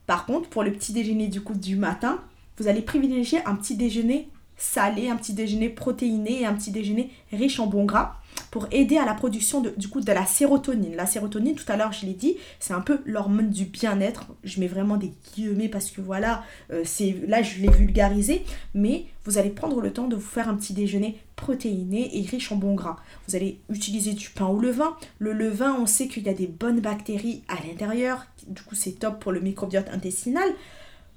[0.06, 2.22] Par contre, pour le petit déjeuner du coup du matin,
[2.58, 7.12] vous allez privilégier un petit déjeuner salé, un petit déjeuner protéiné et un petit déjeuner
[7.32, 8.18] riche en bons gras
[8.54, 10.96] pour aider à la production de, du coup de la sérotonine.
[10.96, 14.28] La sérotonine, tout à l'heure je l'ai dit, c'est un peu l'hormone du bien-être.
[14.44, 18.46] Je mets vraiment des guillemets parce que voilà, euh, c'est là je l'ai vulgarisé,
[18.76, 22.52] mais vous allez prendre le temps de vous faire un petit déjeuner protéiné et riche
[22.52, 22.98] en bons gras.
[23.28, 24.98] Vous allez utiliser du pain au levain.
[25.18, 29.00] Le levain, on sait qu'il y a des bonnes bactéries à l'intérieur, du coup c'est
[29.00, 30.48] top pour le microbiote intestinal.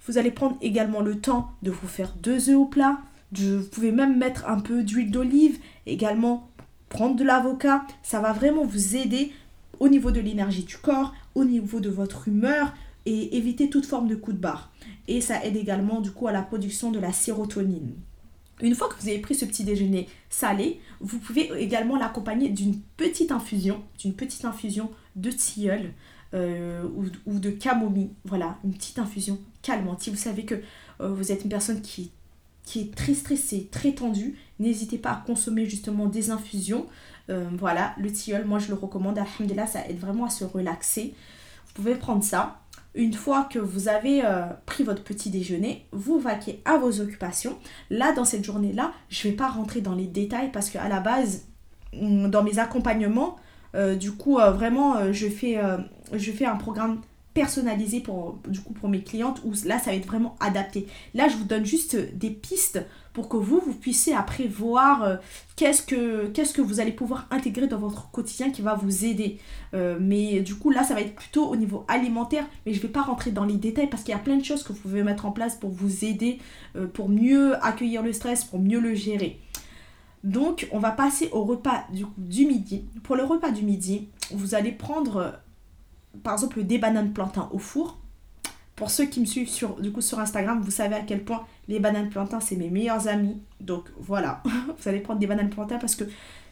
[0.07, 2.97] Vous allez prendre également le temps de vous faire deux œufs au plat.
[3.33, 6.49] vous pouvez même mettre un peu d'huile d'olive, également
[6.97, 9.31] prendre de l'avocat, ça va vraiment vous aider
[9.81, 12.73] au niveau de l'énergie du corps, au niveau de votre humeur
[13.05, 14.73] et éviter toute forme de coup de barre.
[15.07, 17.93] Et ça aide également du coup à la production de la sérotonine.
[18.63, 22.79] Une fois que vous avez pris ce petit déjeuner salé, vous pouvez également l'accompagner d'une
[22.97, 25.93] petite infusion, d'une petite infusion de tilleul
[26.33, 26.83] euh,
[27.27, 28.09] ou, de camomille.
[28.25, 30.01] Voilà, une petite infusion calmante.
[30.01, 30.55] Si vous savez que
[31.03, 32.11] euh, vous êtes une personne qui
[32.67, 36.87] qui est très stressé, très tendu, n'hésitez pas à consommer justement des infusions.
[37.31, 39.19] Euh, voilà, le tilleul, moi je le recommande.
[39.19, 41.15] Alhamdulillah, ça aide vraiment à se relaxer.
[41.69, 42.59] Vous pouvez prendre ça.
[42.97, 47.57] Une fois que vous avez euh, pris votre petit déjeuner, vous vaquez à vos occupations.
[47.89, 50.99] Là, dans cette journée-là, je ne vais pas rentrer dans les détails parce qu'à la
[50.99, 51.45] base,
[51.93, 53.37] mm, dans mes accompagnements,
[53.77, 57.01] euh, du coup, vraiment, je fais un programme
[57.37, 60.87] personnalisé pour, du coup, pour mes clientes où là, ça va être vraiment adapté.
[61.13, 62.83] Là, je vous donne juste des pistes
[63.13, 65.17] pour que vous, vous puissiez après voir euh,
[65.55, 69.39] qu'est-ce que, qu'est-ce que vous allez pouvoir intégrer dans votre quotidien qui va vous aider.
[69.75, 72.83] Euh, mais du coup, là, ça va être plutôt au niveau alimentaire, mais je ne
[72.85, 74.81] vais pas rentrer dans les détails parce qu'il y a plein de choses que vous
[74.81, 76.39] pouvez mettre en place pour vous aider,
[76.75, 79.41] euh, pour mieux accueillir le stress, pour mieux le gérer.
[80.25, 82.87] Donc, on va passer au repas du, du midi.
[83.03, 85.35] Pour le repas du midi, vous allez prendre
[86.23, 87.99] par exemple des bananes plantains au four.
[88.75, 91.81] Pour ceux qui me suivent sur, coup, sur Instagram, vous savez à quel point les
[91.81, 93.41] bananes plantains, c'est mes meilleurs amis.
[93.61, 94.43] Donc voilà,
[94.79, 96.05] vous allez prendre des bananes plantains parce que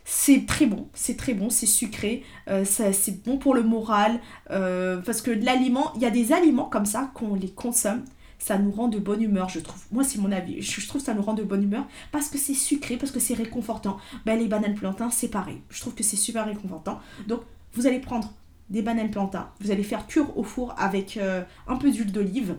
[0.05, 4.21] c'est très bon, c'est très bon, c'est sucré, euh, c'est bon pour le moral.
[4.51, 8.05] Euh, parce que l'aliment, il y a des aliments comme ça, qu'on les consomme,
[8.39, 9.83] ça nous rend de bonne humeur, je trouve.
[9.91, 10.61] Moi, c'est mon avis.
[10.61, 13.21] Je, trouve que ça nous rend de bonne humeur parce que c'est sucré, parce que
[13.21, 13.97] c'est réconfortant.
[14.27, 15.63] Ben, les bananes plantains, c'est pareil.
[15.71, 17.01] Je trouve que c'est super réconfortant.
[17.27, 17.41] Donc,
[17.73, 18.35] vous allez prendre
[18.71, 19.49] des bananes plantains.
[19.61, 22.57] Vous allez faire cuire au four avec euh, un peu d'huile d'olive.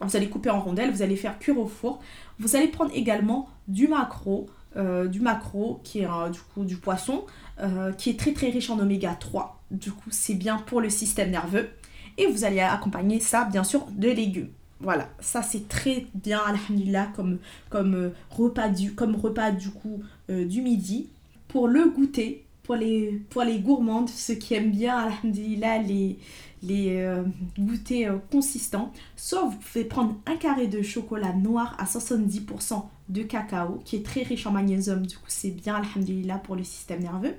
[0.00, 2.00] Vous allez couper en rondelles, vous allez faire cuire au four.
[2.38, 7.24] Vous allez prendre également du macro, euh, du macro qui est du coup du poisson,
[7.60, 9.62] euh, qui est très très riche en oméga 3.
[9.70, 11.70] Du coup, c'est bien pour le système nerveux.
[12.18, 14.50] Et vous allez accompagner ça, bien sûr, de légumes.
[14.80, 17.38] Voilà, ça c'est très bien, alhamdulillah, comme,
[17.70, 21.08] comme, repas du, comme repas du coup du midi.
[21.48, 26.18] Pour le goûter, pour les, pour les gourmandes, ceux qui aiment bien, alhamdulillah, les,
[26.62, 27.22] les euh,
[27.58, 28.92] goûters euh, consistants.
[29.16, 34.02] Soit vous pouvez prendre un carré de chocolat noir à 70% de cacao, qui est
[34.04, 37.34] très riche en magnésium, du coup c'est bien, alhamdulillah, pour le système nerveux.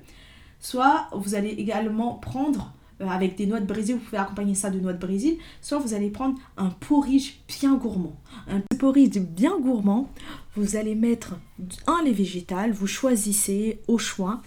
[0.60, 2.72] Soit vous allez également prendre
[3.02, 5.80] euh, avec des noix de Brésil, vous pouvez accompagner ça de noix de Brésil, soit
[5.80, 8.16] vous allez prendre un porridge bien gourmand.
[8.48, 10.10] Un porridge bien gourmand,
[10.56, 11.36] vous allez mettre
[11.88, 14.42] un lait végétal, vous choisissez au choix.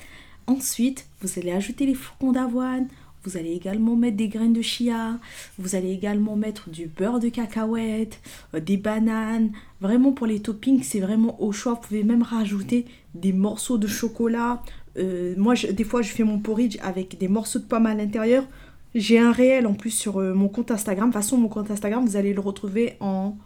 [0.49, 2.89] Ensuite, vous allez ajouter les flocons d'avoine.
[3.23, 5.19] Vous allez également mettre des graines de chia.
[5.59, 8.19] Vous allez également mettre du beurre de cacahuète,
[8.55, 9.51] euh, des bananes.
[9.83, 11.75] Vraiment pour les toppings, c'est vraiment au choix.
[11.75, 14.63] Vous pouvez même rajouter des morceaux de chocolat.
[14.97, 18.47] Euh, moi, des fois, je fais mon porridge avec des morceaux de pomme à l'intérieur.
[18.95, 21.11] J'ai un réel en plus sur euh, mon compte Instagram.
[21.11, 23.37] De toute façon, mon compte Instagram, vous allez le retrouver en...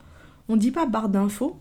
[0.48, 1.56] On dit pas barre d'infos,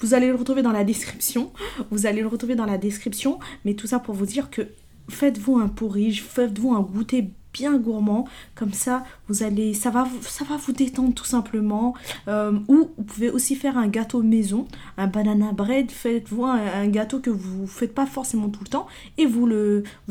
[0.00, 1.52] vous allez le retrouver dans la description.
[1.90, 3.38] Vous allez le retrouver dans la description.
[3.64, 4.62] Mais tout ça pour vous dire que
[5.10, 8.26] faites-vous un porridge, faites-vous un goûter bien gourmand.
[8.54, 11.94] Comme ça vous allez ça va vous détendre tout simplement.
[12.28, 15.90] Euh, ou vous pouvez aussi faire un gâteau maison un banana bread.
[15.90, 18.86] Faites-vous un, gâteau que vous faites pas forcément tout le temps
[19.18, 19.52] et vous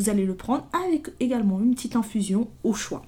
[0.08, 3.04] allez le prendre avec également une petite infusion au choix.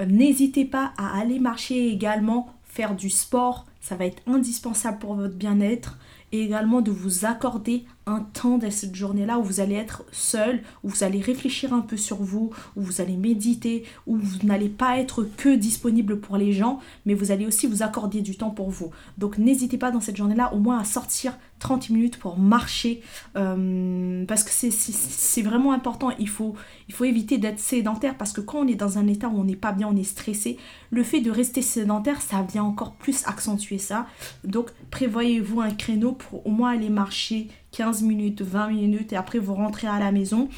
[0.00, 3.66] Euh, n'hésitez pas à aller marcher également faire du sport.
[3.80, 5.98] Ça va être indispensable pour votre bien-être
[6.30, 10.62] et également de vous accorder un temps dans cette journée-là où vous allez être seul,
[10.82, 14.68] où vous allez réfléchir un peu sur vous, où vous allez méditer, où vous n'allez
[14.68, 18.50] pas être que disponible pour les gens, mais vous allez aussi vous accorder du temps
[18.50, 18.90] pour vous.
[19.18, 23.02] Donc n'hésitez pas dans cette journée-là au moins à sortir 30 minutes pour marcher,
[23.36, 26.10] euh, parce que c'est vraiment important.
[26.18, 26.54] Il faut,
[26.88, 29.44] il faut éviter d'être sédentaire, parce que quand on est dans un état où on
[29.44, 30.58] n'est pas bien, on est stressé,
[30.90, 34.06] le fait de rester sédentaire, ça vient encore plus accentuer ça.
[34.42, 39.38] Donc prévoyez-vous un créneau pour au moins aller marcher 15 minutes, 20 minutes et après
[39.38, 40.48] vous rentrez à la maison.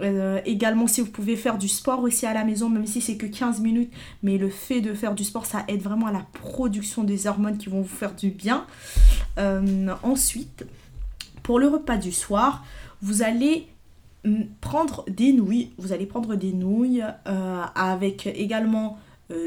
[0.00, 3.16] Euh, également si vous pouvez faire du sport aussi à la maison même si c'est
[3.16, 3.92] que 15 minutes
[4.24, 7.58] mais le fait de faire du sport ça aide vraiment à la production des hormones
[7.58, 8.66] qui vont vous faire du bien.
[9.38, 10.66] Euh, ensuite
[11.44, 12.64] pour le repas du soir
[13.02, 13.68] vous allez
[14.60, 15.70] prendre des nouilles.
[15.76, 18.98] Vous allez prendre des nouilles euh, avec également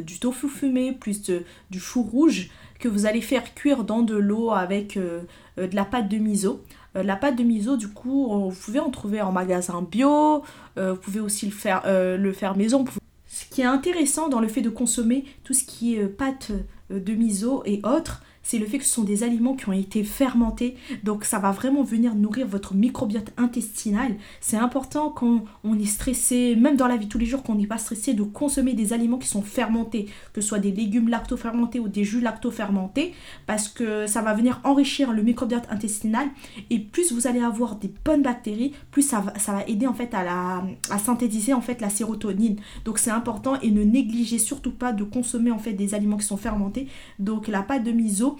[0.03, 1.31] du tofu fumé plus
[1.69, 2.49] du chou rouge
[2.79, 5.25] que vous allez faire cuire dans de l'eau avec de
[5.57, 6.63] la pâte de miso
[6.97, 10.43] euh, la pâte de miso, du coup, vous pouvez en trouver en magasin bio,
[10.77, 12.85] euh, vous pouvez aussi le faire, euh, le faire maison.
[13.27, 16.51] Ce qui est intéressant dans le fait de consommer tout ce qui est pâte
[16.89, 20.05] de miso et autres, c'est le fait que ce sont des aliments qui ont été
[20.05, 20.77] fermentés.
[21.03, 24.15] Donc ça va vraiment venir nourrir votre microbiote intestinal.
[24.39, 27.67] C'est important quand on est stressé, même dans la vie tous les jours, qu'on n'est
[27.67, 31.81] pas stressé, de consommer des aliments qui sont fermentés, que ce soit des légumes lacto-fermentés
[31.81, 33.13] ou des jus lacto-fermentés,
[33.47, 36.29] parce que ça va venir enrichir le microbiote intestinal.
[36.69, 40.13] Et plus vous allez avoir des bonnes bactéries, plus ça va, ça aider en fait
[40.13, 40.63] à
[40.99, 42.55] synthétiser en fait la sérotonine.
[42.85, 46.25] Donc c'est important et ne négligez surtout pas de consommer en fait des aliments qui
[46.25, 46.87] sont fermentés.
[47.19, 48.36] Donc la pâte de miso,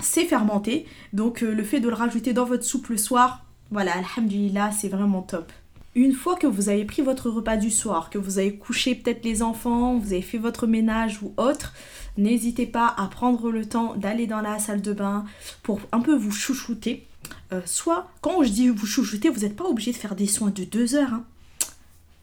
[0.00, 0.86] c'est fermenté.
[1.12, 4.88] Donc euh, le fait de le rajouter dans votre soupe le soir, voilà, alhamdulillah, c'est
[4.88, 5.52] vraiment top.
[5.94, 9.24] Une fois que vous avez pris votre repas du soir, que vous avez couché peut-être
[9.24, 11.74] les enfants, vous avez fait votre ménage ou autre,
[12.16, 15.24] n'hésitez pas à prendre le temps d'aller dans la salle de bain
[15.62, 17.06] pour un peu vous chouchouter.
[17.52, 20.50] Euh, soit, quand je dis vous chouchouter, vous n'êtes pas obligé de faire des soins
[20.50, 21.14] de deux heures.
[21.14, 21.24] Hein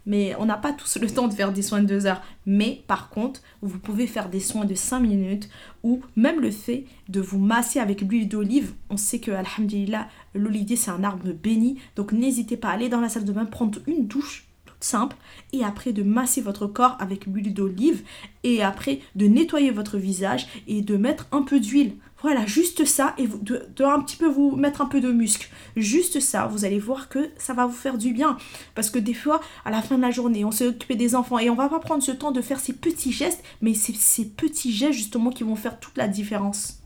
[0.08, 2.24] mais on n'a pas tous le temps de faire des soins de 2 heures.
[2.48, 5.50] Mais par contre, vous pouvez faire des soins de 5 minutes
[5.84, 8.74] ou même le fait de vous masser avec l'huile d'olive.
[8.90, 11.78] On sait que, alhamdulillah, l'olivier c'est un arbre béni.
[11.96, 15.18] Donc n'hésitez pas à aller dans la salle de bain, prendre une douche toute simple
[15.54, 18.04] et après de masser votre corps avec l'huile d'olive
[18.44, 21.96] et après de nettoyer votre visage et de mettre un peu d'huile.
[22.22, 25.50] Voilà, juste ça, et de, un petit vous mettre un peu de muscle.
[25.76, 28.38] Juste ça, vous allez voir que ça va vous faire du bien.
[28.74, 31.38] Parce que des fois, à la fin de la journée, on s'est occupé des enfants
[31.38, 34.26] et on va pas prendre ce temps de faire ces petits gestes, mais c'est ces
[34.26, 36.80] petits gestes justement qui vont faire toute la différence.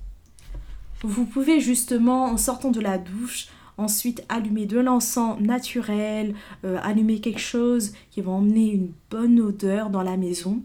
[1.03, 7.21] Vous pouvez justement, en sortant de la douche, ensuite allumer de l'encens naturel, euh, allumer
[7.21, 10.61] quelque chose qui va emmener une bonne odeur dans la maison.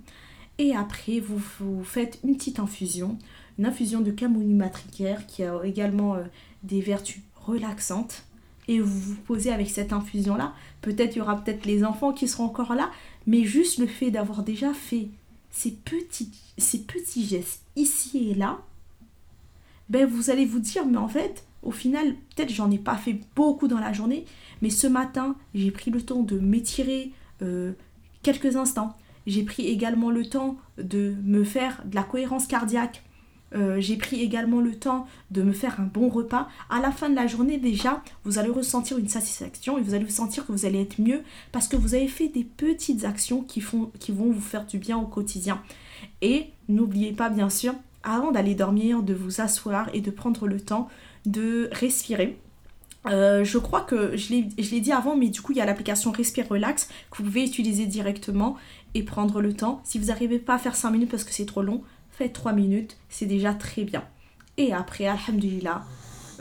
[0.59, 3.17] Et après, vous, vous faites une petite infusion
[3.59, 6.25] une infusion de camomille matricaire qui a également euh,
[6.63, 8.25] des vertus relaxantes.
[8.69, 10.53] Et vous vous posez avec cette infusion-là.
[10.83, 12.91] Peut-être il y aura peut-être les enfants qui seront encore là,
[13.27, 15.09] mais juste le fait d'avoir déjà fait
[15.51, 18.59] ces petits, ces petits gestes ici et là,
[19.89, 23.21] ben vous allez vous dire, mais en fait, au final, peut-être j'en ai pas fait
[23.35, 24.25] beaucoup dans la journée,
[24.63, 27.73] mais ce matin, j'ai pris le temps de m'étirer euh,
[28.23, 28.97] quelques instants.
[29.27, 33.03] J'ai pris également le temps de me faire de la cohérence cardiaque
[33.57, 36.49] euh, j'ai pris également le temps de me faire un bon repas.
[36.71, 40.09] À la fin de la journée, déjà, vous allez ressentir une satisfaction et vous allez
[40.09, 43.61] sentir que vous allez être mieux parce que vous avez fait des petites actions qui
[43.61, 45.63] vont vous faire du bien au quotidien.
[46.23, 50.61] Et n'oubliez pas, bien sûr, avant d'aller dormir, de vous asseoir et de prendre le
[50.61, 50.89] temps
[51.27, 52.39] de respirer.
[53.07, 56.11] Euh, je crois que je l'ai dit avant, mais du coup, il y a l'application
[56.11, 58.57] Respire Relax que vous pouvez utiliser directement
[58.95, 59.81] et prendre le temps.
[59.85, 61.83] Si vous n'arrivez pas à faire 5 minutes parce que c'est trop long,
[62.17, 64.05] faites 3 minutes, c'est déjà très bien.
[64.57, 65.85] Et après, alhamdulillah,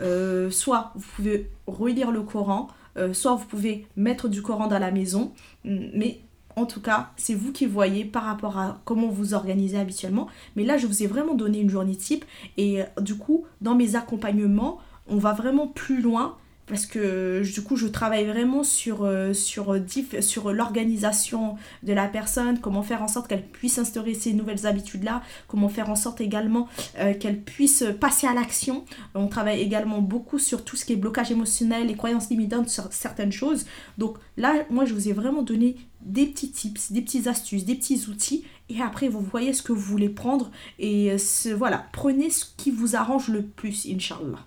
[0.00, 4.78] euh, soit vous pouvez relire le Coran, euh, soit vous pouvez mettre du Coran dans
[4.78, 5.32] la maison,
[5.64, 6.20] mais
[6.56, 10.28] en tout cas, c'est vous qui voyez par rapport à comment vous organisez habituellement.
[10.56, 12.24] Mais là, je vous ai vraiment donné une journée type.
[12.56, 17.76] Et du coup, dans mes accompagnements, on va vraiment plus loin parce que du coup
[17.76, 19.76] je travaille vraiment sur, euh, sur,
[20.20, 25.22] sur l'organisation de la personne, comment faire en sorte qu'elle puisse instaurer ces nouvelles habitudes-là,
[25.46, 28.84] comment faire en sorte également euh, qu'elle puisse passer à l'action.
[29.14, 33.32] On travaille également beaucoup sur tout ce qui est blocage émotionnel, les croyances limitantes certaines
[33.32, 33.66] choses.
[33.98, 37.74] Donc là, moi je vous ai vraiment donné des petits tips, des petites astuces, des
[37.74, 42.30] petits outils et après vous voyez ce que vous voulez prendre et euh, voilà, prenez
[42.30, 44.44] ce qui vous arrange le plus, Inch'Allah.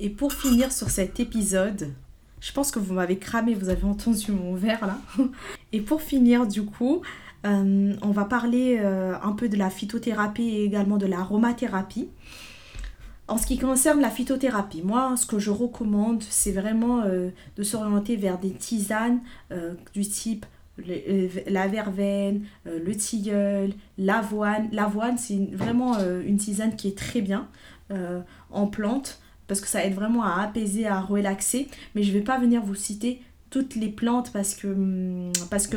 [0.00, 1.92] Et pour finir sur cet épisode,
[2.40, 4.98] je pense que vous m'avez cramé, vous avez entendu mon verre là.
[5.72, 7.02] Et pour finir du coup,
[7.46, 12.08] euh, on va parler euh, un peu de la phytothérapie et également de l'aromathérapie.
[13.28, 17.62] En ce qui concerne la phytothérapie, moi, ce que je recommande, c'est vraiment euh, de
[17.62, 19.20] s'orienter vers des tisanes
[19.94, 20.46] du type
[21.46, 24.68] la verveine, le tilleul, l'avoine.
[24.72, 27.46] L'avoine, c'est vraiment une tisane qui est très bien
[28.50, 31.68] en plante parce que ça aide vraiment à apaiser, à relaxer.
[31.94, 33.20] Mais je ne vais pas venir vous citer
[33.54, 35.76] toutes les plantes parce que hum, parce que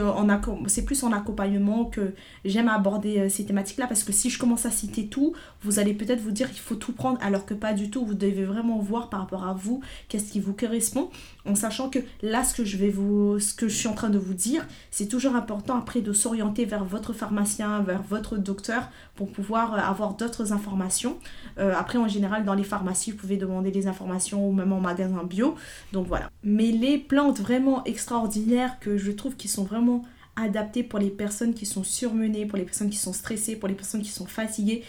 [0.65, 4.39] c'est plus en accompagnement que j'aime aborder euh, ces thématiques là parce que si je
[4.39, 7.53] commence à citer tout vous allez peut-être vous dire qu'il faut tout prendre alors que
[7.53, 8.03] pas du tout.
[8.03, 11.11] Vous devez vraiment voir par rapport à vous qu'est-ce qui vous correspond.
[11.45, 14.09] En sachant que là ce que je vais vous ce que je suis en train
[14.09, 18.89] de vous dire c'est toujours important après de s'orienter vers votre pharmacien vers votre docteur
[19.13, 21.19] pour pouvoir euh, avoir d'autres informations.
[21.59, 24.80] Euh, après en général dans les pharmacies vous pouvez demander des informations ou même en
[24.80, 25.53] magasin bio.
[25.93, 26.32] Donc voilà.
[26.41, 30.03] Mais les plantes vraiment extraordinaires que je trouve qui sont vraiment
[30.36, 33.76] adaptés pour les personnes qui sont surmenées, pour les personnes qui sont stressées, pour les
[33.76, 34.84] personnes qui sont fatiguées,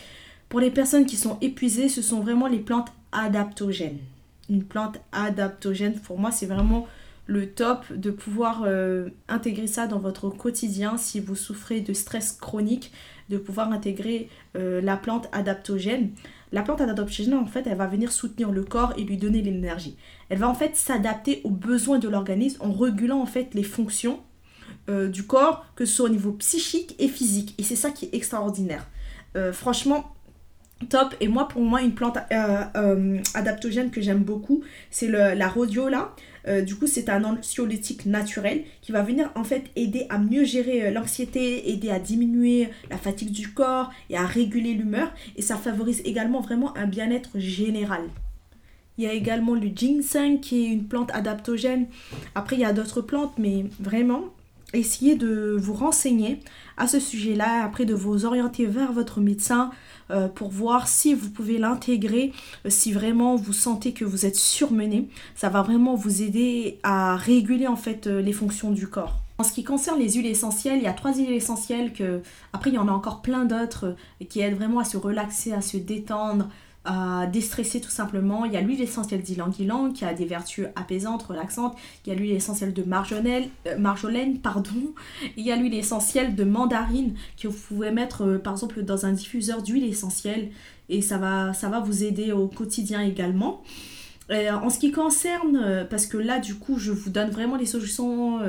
[0.49, 3.99] pour les personnes qui sont épuisées, ce sont vraiment les plantes adaptogènes.
[4.49, 6.87] Une plante adaptogène, pour moi, c'est vraiment
[7.27, 12.33] le top de pouvoir euh, intégrer ça dans votre quotidien si vous souffrez de stress
[12.33, 12.91] chronique,
[13.29, 16.11] de pouvoir intégrer euh, la plante adaptogène.
[16.53, 19.97] La plante adaptogène, en fait, elle va venir soutenir le corps et lui donner l'énergie.
[20.29, 24.21] Elle va en fait s'adapter aux besoins de l'organisme en régulant en fait les fonctions
[24.89, 27.55] euh, du corps, que ce soit au niveau psychique et physique.
[27.59, 28.87] Et c'est ça qui est extraordinaire.
[29.53, 30.15] franchement,
[30.89, 31.15] top.
[31.21, 32.19] Et moi, pour moi, une plante
[33.35, 36.15] adaptogène que j'aime beaucoup, c'est la rhodiola.
[36.47, 40.45] Euh, du coup, c'est un anxiolytique naturel qui va venir en fait aider à mieux
[40.45, 45.13] gérer euh, l'anxiété, aider à diminuer la fatigue du corps et à réguler l'humeur.
[45.37, 48.03] Et ça favorise également vraiment un bien-être général.
[48.97, 51.87] Il y a également le ginseng qui est une plante adaptogène.
[52.35, 54.25] Après, il y a d'autres plantes, mais vraiment,
[54.75, 56.41] essayez de vous renseigner
[56.77, 59.71] à ce sujet-là, après de vous orienter vers votre médecin
[60.11, 62.33] euh, pour voir si vous pouvez l'intégrer,
[62.65, 65.09] euh, si vraiment vous sentez que vous êtes surmené.
[65.35, 69.17] Ça va vraiment vous aider à réguler en fait euh, les fonctions du corps.
[69.39, 72.71] En ce qui concerne les huiles essentielles, il y a trois huiles essentielles que, après
[72.71, 73.95] il y en a encore plein d'autres
[74.29, 76.49] qui aident vraiment à se relaxer, à se détendre,
[76.89, 78.47] à déstresser tout simplement.
[78.47, 81.77] Il y a l'huile essentielle d'ylang-ylang qui a des vertus apaisantes, relaxantes.
[82.05, 84.95] Il y a l'huile essentielle de euh, marjolaine, pardon.
[85.37, 89.05] Il y a l'huile essentielle de mandarine que vous pouvez mettre euh, par exemple dans
[89.05, 90.49] un diffuseur d'huile essentielle
[90.89, 93.63] et ça va, ça va vous aider au quotidien également.
[94.31, 97.57] Euh, en ce qui concerne, euh, parce que là du coup je vous donne vraiment
[97.57, 98.41] les solutions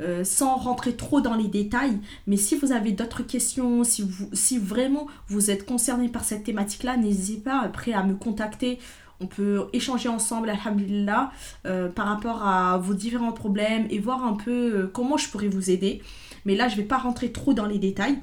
[0.00, 5.06] euh, sans rentrer trop dans les détails, mais si vous avez d'autres questions, si, vraiment
[5.28, 8.78] vous êtes concerné par cette thématique-là, n'hésitez pas après à me contacter.
[9.22, 11.30] On peut échanger ensemble, alhamdulillah,
[11.94, 16.00] par rapport à vos différents problèmes et voir un peu comment je pourrais vous aider.
[16.46, 18.18] Mais là je ne vais pas rentrer trop dans les détails,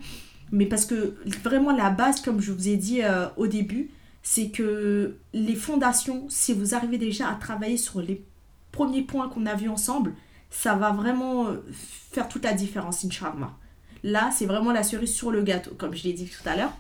[0.51, 3.01] mais parce que vraiment la base, comme je vous ai dit
[3.38, 3.91] au début,
[4.30, 8.25] c'est que les fondations, si vous arrivez déjà à travailler sur les
[8.73, 10.13] premiers points qu'on a vus ensemble,
[10.49, 11.63] ça va vraiment euh,
[12.11, 13.53] faire toute la différence, Inch'Allah.
[14.03, 16.73] Là, c'est vraiment la cerise sur le gâteau, comme je l'ai dit tout à l'heure.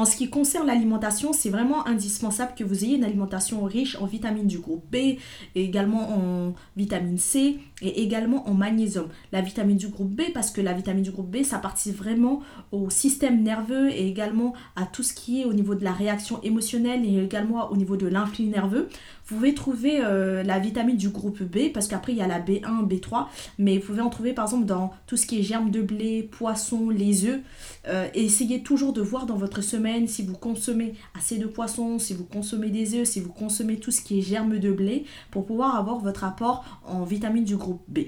[0.00, 4.06] En ce qui concerne l'alimentation, c'est vraiment indispensable que vous ayez une alimentation riche en
[4.06, 5.18] vitamines du groupe B,
[5.54, 9.08] également en vitamine C et également en magnésium.
[9.30, 12.40] La vitamine du groupe B, parce que la vitamine du groupe B, ça participe vraiment
[12.72, 16.40] au système nerveux et également à tout ce qui est au niveau de la réaction
[16.42, 18.88] émotionnelle et également au niveau de l'influx nerveux.
[19.30, 22.40] Vous pouvez trouver euh, la vitamine du groupe B, parce qu'après il y a la
[22.40, 23.26] B1, B3,
[23.58, 26.24] mais vous pouvez en trouver par exemple dans tout ce qui est germes de blé,
[26.24, 27.38] poissons, les œufs.
[27.86, 32.12] Euh, essayez toujours de voir dans votre semaine si vous consommez assez de poissons, si
[32.12, 35.46] vous consommez des œufs, si vous consommez tout ce qui est germes de blé, pour
[35.46, 38.00] pouvoir avoir votre apport en vitamine du groupe B.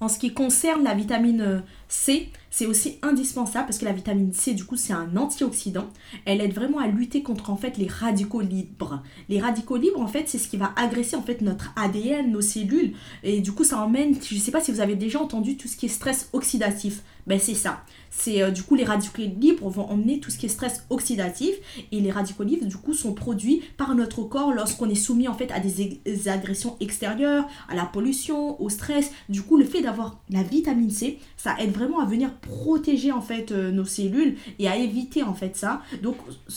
[0.00, 4.52] En ce qui concerne la vitamine C, c'est aussi indispensable parce que la vitamine C,
[4.52, 5.86] du coup, c'est un antioxydant.
[6.24, 9.00] Elle aide vraiment à lutter contre en fait les radicaux libres.
[9.28, 12.40] Les radicaux libres, en fait, c'est ce qui va agresser en fait notre ADN, nos
[12.40, 12.94] cellules.
[13.22, 15.68] Et du coup, ça emmène, je ne sais pas si vous avez déjà entendu tout
[15.68, 17.04] ce qui est stress oxydatif.
[17.28, 17.82] Ben c'est ça.
[18.10, 21.54] C'est euh, du coup les radicaux libres vont emmener tout ce qui est stress oxydatif
[21.92, 25.34] et les radicaux libres du coup sont produits par notre corps lorsqu'on est soumis en
[25.34, 29.12] fait à des, agressions extérieures, à la pollution, au stress.
[29.28, 33.20] Du coup, le fait d'avoir la vitamine C, ça aide vraiment à venir protéger en
[33.20, 35.82] fait euh, nos cellules et à éviter en fait ça.
[36.02, 36.16] Donc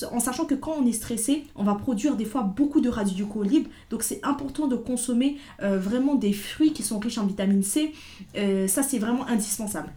[0.10, 3.44] en sachant que quand on est stressé, on va produire des fois beaucoup de radicaux
[3.44, 3.70] libres.
[3.90, 7.92] Donc c'est important de consommer euh, vraiment des fruits qui sont riches en vitamine C.
[8.68, 9.92] ça c'est vraiment indispensable.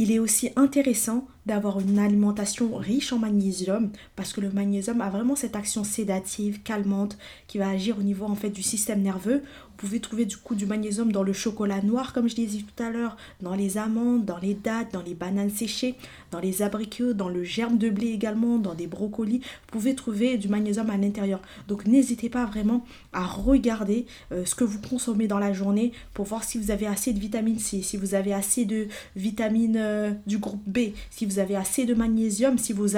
[0.00, 5.08] Il est aussi intéressant d'avoir une alimentation riche en magnésium parce que le magnésium a
[5.08, 7.18] vraiment cette action sédative, calmante
[7.48, 9.42] qui va agir au niveau en fait du système nerveux.
[9.70, 12.64] Vous pouvez trouver du coup du magnésium dans le chocolat noir comme je l'ai dit
[12.64, 15.94] tout à l'heure, dans les amandes, dans les dattes, dans les bananes séchées,
[16.30, 19.38] dans les abricots, dans le germe de blé également, dans des brocolis.
[19.38, 21.40] Vous pouvez trouver du magnésium à l'intérieur.
[21.66, 26.26] Donc n'hésitez pas vraiment à regarder euh, ce que vous consommez dans la journée pour
[26.26, 30.10] voir si vous avez assez de vitamine C, si vous avez assez de vitamines euh,
[30.26, 32.88] du groupe B, si vous avez assez de magnésium, si, vos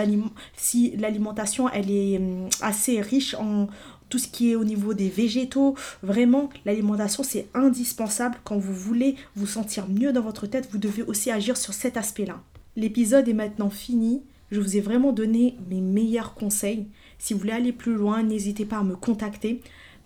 [0.56, 3.68] si l'alimentation elle est hum, assez riche en
[4.08, 5.74] tout ce qui est au niveau des végétaux.
[6.02, 8.36] Vraiment, l'alimentation, c'est indispensable.
[8.44, 11.96] Quand vous voulez vous sentir mieux dans votre tête, vous devez aussi agir sur cet
[11.96, 12.42] aspect-là.
[12.76, 14.22] L'épisode est maintenant fini.
[14.50, 16.88] Je vous ai vraiment donné mes meilleurs conseils.
[17.18, 19.60] Si vous voulez aller plus loin, n'hésitez pas à me contacter.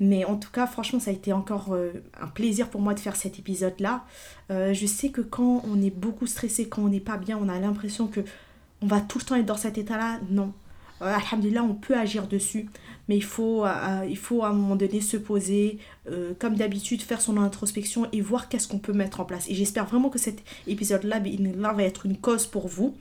[0.05, 3.00] Mais en tout cas, franchement, ça a été encore euh, un plaisir pour moi de
[3.00, 4.05] faire cet épisode-là.
[4.50, 7.48] Euh, je sais que quand on est beaucoup stressé, quand on n'est pas bien, on
[7.48, 8.20] a l'impression que
[8.82, 10.20] on va tout le temps être dans cet état-là.
[10.28, 10.52] Non.
[11.00, 12.68] Euh, Alhamdulillah, on peut agir dessus.
[13.09, 13.66] Mais il faut,
[14.09, 15.78] il faut à un moment donné se poser,
[16.38, 19.46] comme d'habitude, faire son introspection et voir qu'est-ce qu'on peut mettre en place.
[19.50, 22.96] Et j'espère vraiment que cet épisode-là va être une cause pour vous.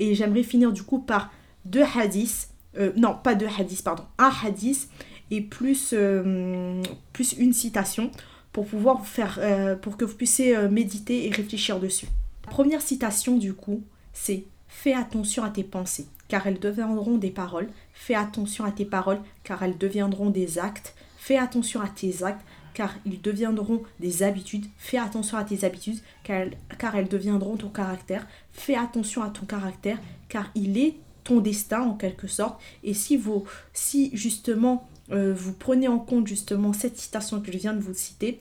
[0.00, 1.30] Et j'aimerais finir du coup par
[1.64, 2.48] deux hadiths.
[2.96, 4.02] non, pas deux hadiths, pardon.
[4.18, 4.88] Un hadith
[5.30, 8.10] et plus, euh, plus une citation
[8.52, 12.06] pour pouvoir vous faire, euh, pour que vous puissiez euh, méditer et réfléchir dessus.
[12.42, 17.68] Première citation du coup, c'est Fais attention à tes pensées, car elles deviendront des paroles.
[17.92, 20.94] Fais attention à tes paroles, car elles deviendront des actes.
[21.16, 24.66] Fais attention à tes actes, car ils deviendront des habitudes.
[24.76, 26.46] Fais attention à tes habitudes, car,
[26.78, 28.26] car elles deviendront ton caractère.
[28.52, 29.98] Fais attention à ton caractère,
[30.28, 32.60] car il est ton destin en quelque sorte.
[32.84, 37.58] Et si vous, si justement euh, vous prenez en compte justement cette citation que je
[37.58, 38.40] viens de vous citer,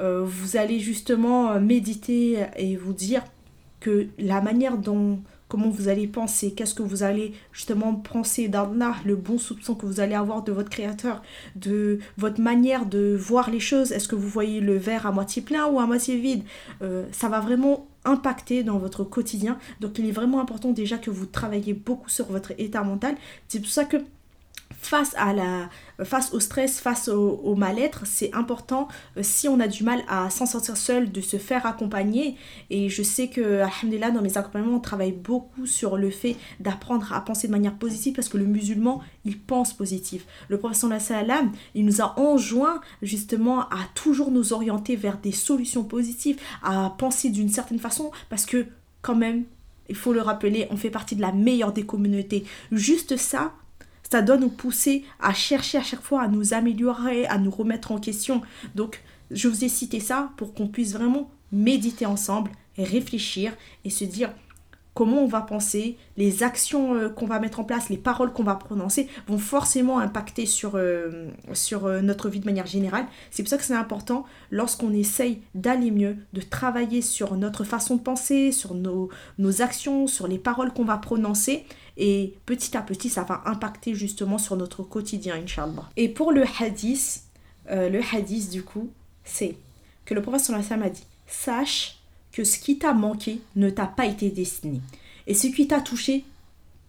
[0.00, 3.22] euh, vous allez justement euh, méditer et vous dire
[3.80, 8.94] que la manière dont comment vous allez penser, qu'est-ce que vous allez justement penser d'Allah,
[9.04, 11.22] le bon soupçon que vous allez avoir de votre créateur,
[11.56, 15.42] de votre manière de voir les choses, est-ce que vous voyez le verre à moitié
[15.42, 16.44] plein ou à moitié vide,
[17.10, 19.58] ça va vraiment impacter dans votre quotidien.
[19.80, 23.16] Donc il est vraiment important déjà que vous travaillez beaucoup sur votre état mental.
[23.48, 23.96] C'est pour ça que
[24.80, 25.68] face, à la,
[26.04, 30.30] face au stress, face au, mal-être, c'est important, euh, si on a du mal à
[30.30, 32.36] s'en sortir seul, de se faire accompagner.
[32.70, 37.12] Et je sais que, alhamdulillah, dans mes accompagnements, on travaille beaucoup sur le fait d'apprendre
[37.12, 40.26] à penser de manière positive parce que le musulman, il pense positif.
[40.48, 45.84] Le professeur salam, il nous a enjoint justement à toujours nous orienter vers des solutions
[45.84, 48.66] positives, à penser d'une certaine façon parce que,
[49.02, 49.44] quand même,
[49.88, 52.44] il faut le rappeler, on fait partie de la meilleure des communautés.
[52.70, 53.52] Juste ça,
[54.10, 57.92] ça doit nous pousser à chercher à chaque fois à nous améliorer, à nous remettre
[57.92, 58.42] en question.
[58.74, 63.52] Donc, je vous ai cité ça pour qu'on puisse vraiment méditer ensemble, réfléchir
[63.84, 64.30] et se dire
[64.94, 68.42] comment on va penser, les actions euh, qu'on va mettre en place, les paroles qu'on
[68.42, 71.28] va prononcer vont forcément impacter sur, euh,
[71.72, 73.06] euh, notre vie de manière générale.
[73.30, 77.96] C'est pour ça que c'est important lorsqu'on essaye d'aller mieux, de travailler sur notre façon
[77.96, 79.08] de penser, sur nos,
[79.38, 81.64] nos actions, sur les paroles qu'on va prononcer.
[82.02, 85.88] Et petit à petit, ça va impacter justement sur notre quotidien, Inch'Allah.
[85.98, 87.24] Et pour le hadith,
[87.68, 88.90] le hadith du coup,
[89.22, 89.56] c'est
[90.06, 91.98] que le prophète sallallahu a dit Sache
[92.32, 94.80] que ce qui t'a manqué ne t'a pas été destiné.
[95.26, 96.24] Et ce qui t'a touché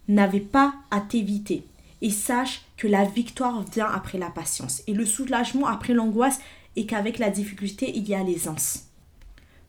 [0.07, 1.65] n'avait pas à t'éviter.
[2.01, 4.81] Et sache que la victoire vient après la patience.
[4.87, 6.39] Et le soulagement après l'angoisse
[6.75, 8.85] et qu'avec la difficulté, il y a l'aisance.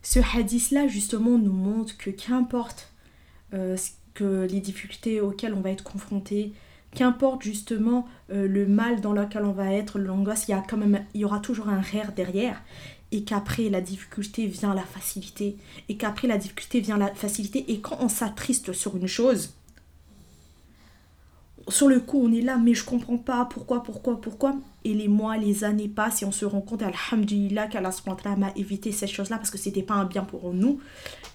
[0.01, 2.91] Ce hadith-là, justement, nous montre que qu'importe
[3.53, 3.77] euh,
[4.13, 6.53] que les difficultés auxquelles on va être confronté,
[6.93, 10.77] qu'importe justement euh, le mal dans lequel on va être, l'angoisse, il y a quand
[10.77, 12.61] même, il y aura toujours un rire derrière.
[13.11, 15.57] Et qu'après la difficulté vient la facilité,
[15.87, 19.53] et qu'après la difficulté vient la facilité, et quand on s'attriste sur une chose,
[21.67, 24.55] sur le coup, on est là, mais je comprends pas pourquoi, pourquoi, pourquoi.
[24.83, 27.91] Et les mois, les années passent et on se rend compte, alhamdulillah, qu'Allah
[28.37, 30.79] m'a évité cette chose-là parce que c'était pas un bien pour nous.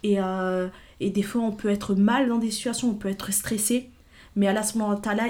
[0.03, 0.69] Et, euh,
[1.01, 3.91] et des fois, on peut être mal dans des situations, on peut être stressé.
[4.37, 4.63] Mais Allah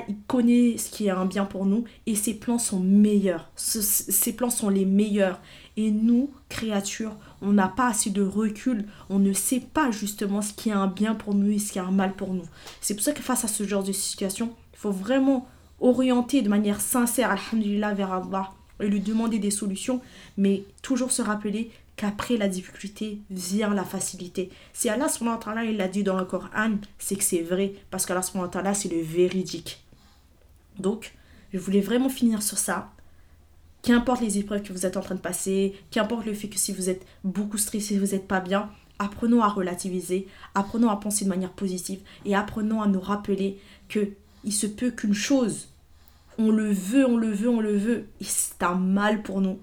[0.09, 3.51] il connaît ce qui est un bien pour nous et ses plans sont meilleurs.
[3.57, 5.41] ses plans sont les meilleurs.
[5.81, 8.85] Et nous, créatures, on n'a pas assez de recul.
[9.11, 11.79] On ne sait pas justement ce qui est un bien pour nous et ce qui
[11.79, 12.49] est un mal pour nous.
[12.81, 15.47] C'est pour ça que face à ce genre de situation, il faut vraiment
[15.79, 18.51] orienter de manière sincère, alhamdulillah, vers Allah
[18.81, 20.01] et lui demander des solutions,
[20.37, 24.51] mais toujours se rappeler qu'après la difficulté vient la facilité.
[24.73, 25.07] Si Allah
[25.65, 29.85] il l'a dit dans le Coran, c'est que c'est vrai, parce qu'Allah c'est le véridique.
[30.81, 31.15] Donc,
[31.53, 32.91] je voulais vraiment finir sur ça.
[33.89, 36.75] Qu'importe les épreuves que vous êtes en train de passer, qu'importe le fait que si
[36.75, 41.31] vous êtes beaucoup stressé, vous n'êtes pas bien, apprenons à relativiser, apprenons à penser de
[41.31, 43.59] manière positive et apprenons à nous rappeler
[43.89, 44.11] que
[44.45, 45.71] il se peut qu'une chose,
[46.37, 49.59] on le veut, on le veut, on le veut, et c'est un mal pour nous.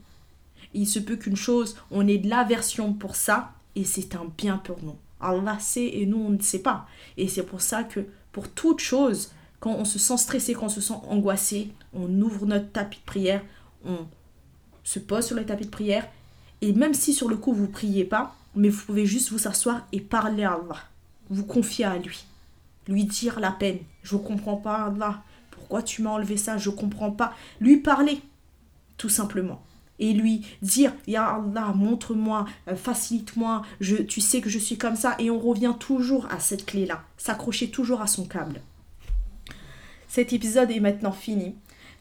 [0.73, 4.57] Il se peut qu'une chose, on ait de l'aversion pour ça, et c'est un bien
[4.57, 4.95] pour nous.
[5.21, 6.87] Allah sait et nous, on ne sait pas.
[7.17, 7.99] Et c'est pour ça que
[8.31, 12.47] pour toute chose, quand on se sent stressé, quand on se sent angoissé, on ouvre
[12.47, 13.43] notre tapis de prière,
[13.87, 14.07] on
[14.85, 16.07] se pose sur le tapis de prière,
[16.61, 19.85] et même si sur le coup vous priez pas, mais vous pouvez juste vous asseoir
[19.91, 20.79] et parler à Allah.
[21.29, 22.25] Vous confier à lui
[22.87, 23.79] lui dire la peine.
[24.03, 25.23] Je comprends pas, Allah.
[25.51, 26.57] Pourquoi tu m'as enlevé ça?
[26.57, 27.33] Je comprends pas.
[27.59, 28.21] Lui parler,
[28.97, 29.61] tout simplement.
[29.97, 34.95] Et lui dire, Ya Allah, montre-moi, euh, facilite-moi, je, tu sais que je suis comme
[34.95, 35.15] ça.
[35.19, 38.61] Et on revient toujours à cette clé-là, s'accrocher toujours à son câble.
[40.07, 41.55] Cet épisode est maintenant fini.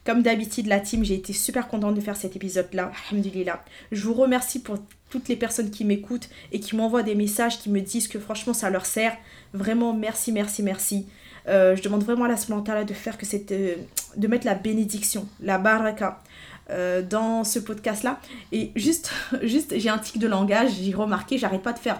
[0.05, 2.91] Comme d'habitude, la team, j'ai été super contente de faire cet épisode-là.
[3.09, 3.63] Alhamdulillah.
[3.91, 4.77] Je vous remercie pour
[5.09, 8.53] toutes les personnes qui m'écoutent et qui m'envoient des messages, qui me disent que franchement
[8.53, 9.17] ça leur sert.
[9.53, 11.07] Vraiment, merci, merci, merci.
[11.47, 13.75] Euh, je demande vraiment à la Smantala de faire que c'est euh,
[14.15, 16.21] de mettre la bénédiction, la baraka
[16.69, 18.19] euh, dans ce podcast-là.
[18.51, 19.11] Et juste,
[19.41, 21.99] juste j'ai un tic de langage, j'ai remarqué, j'arrête pas de faire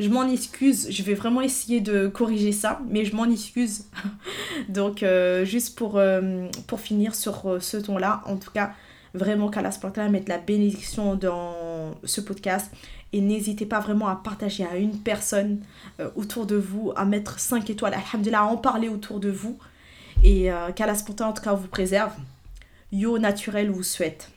[0.00, 3.86] je m'en excuse, je vais vraiment essayer de corriger ça, mais je m'en excuse.
[4.68, 8.72] Donc, euh, juste pour, euh, pour finir sur euh, ce ton-là, en tout cas,
[9.14, 12.70] vraiment qu'Allah Sportala mette la bénédiction dans ce podcast.
[13.12, 15.60] Et n'hésitez pas vraiment à partager à une personne
[16.14, 19.58] autour de vous, à mettre 5 étoiles, alhamdulillah, à en parler autour de vous.
[20.22, 22.12] Et qu'Allah Sportala, en tout cas, vous préserve.
[22.92, 24.30] Yo Naturel vous souhaite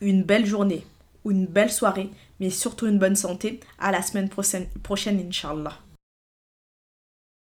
[0.00, 0.86] une belle journée
[1.26, 2.08] ou une belle soirée
[2.44, 3.60] mais surtout une bonne santé.
[3.78, 5.78] À la semaine prochaine, prochaine Inch'Allah.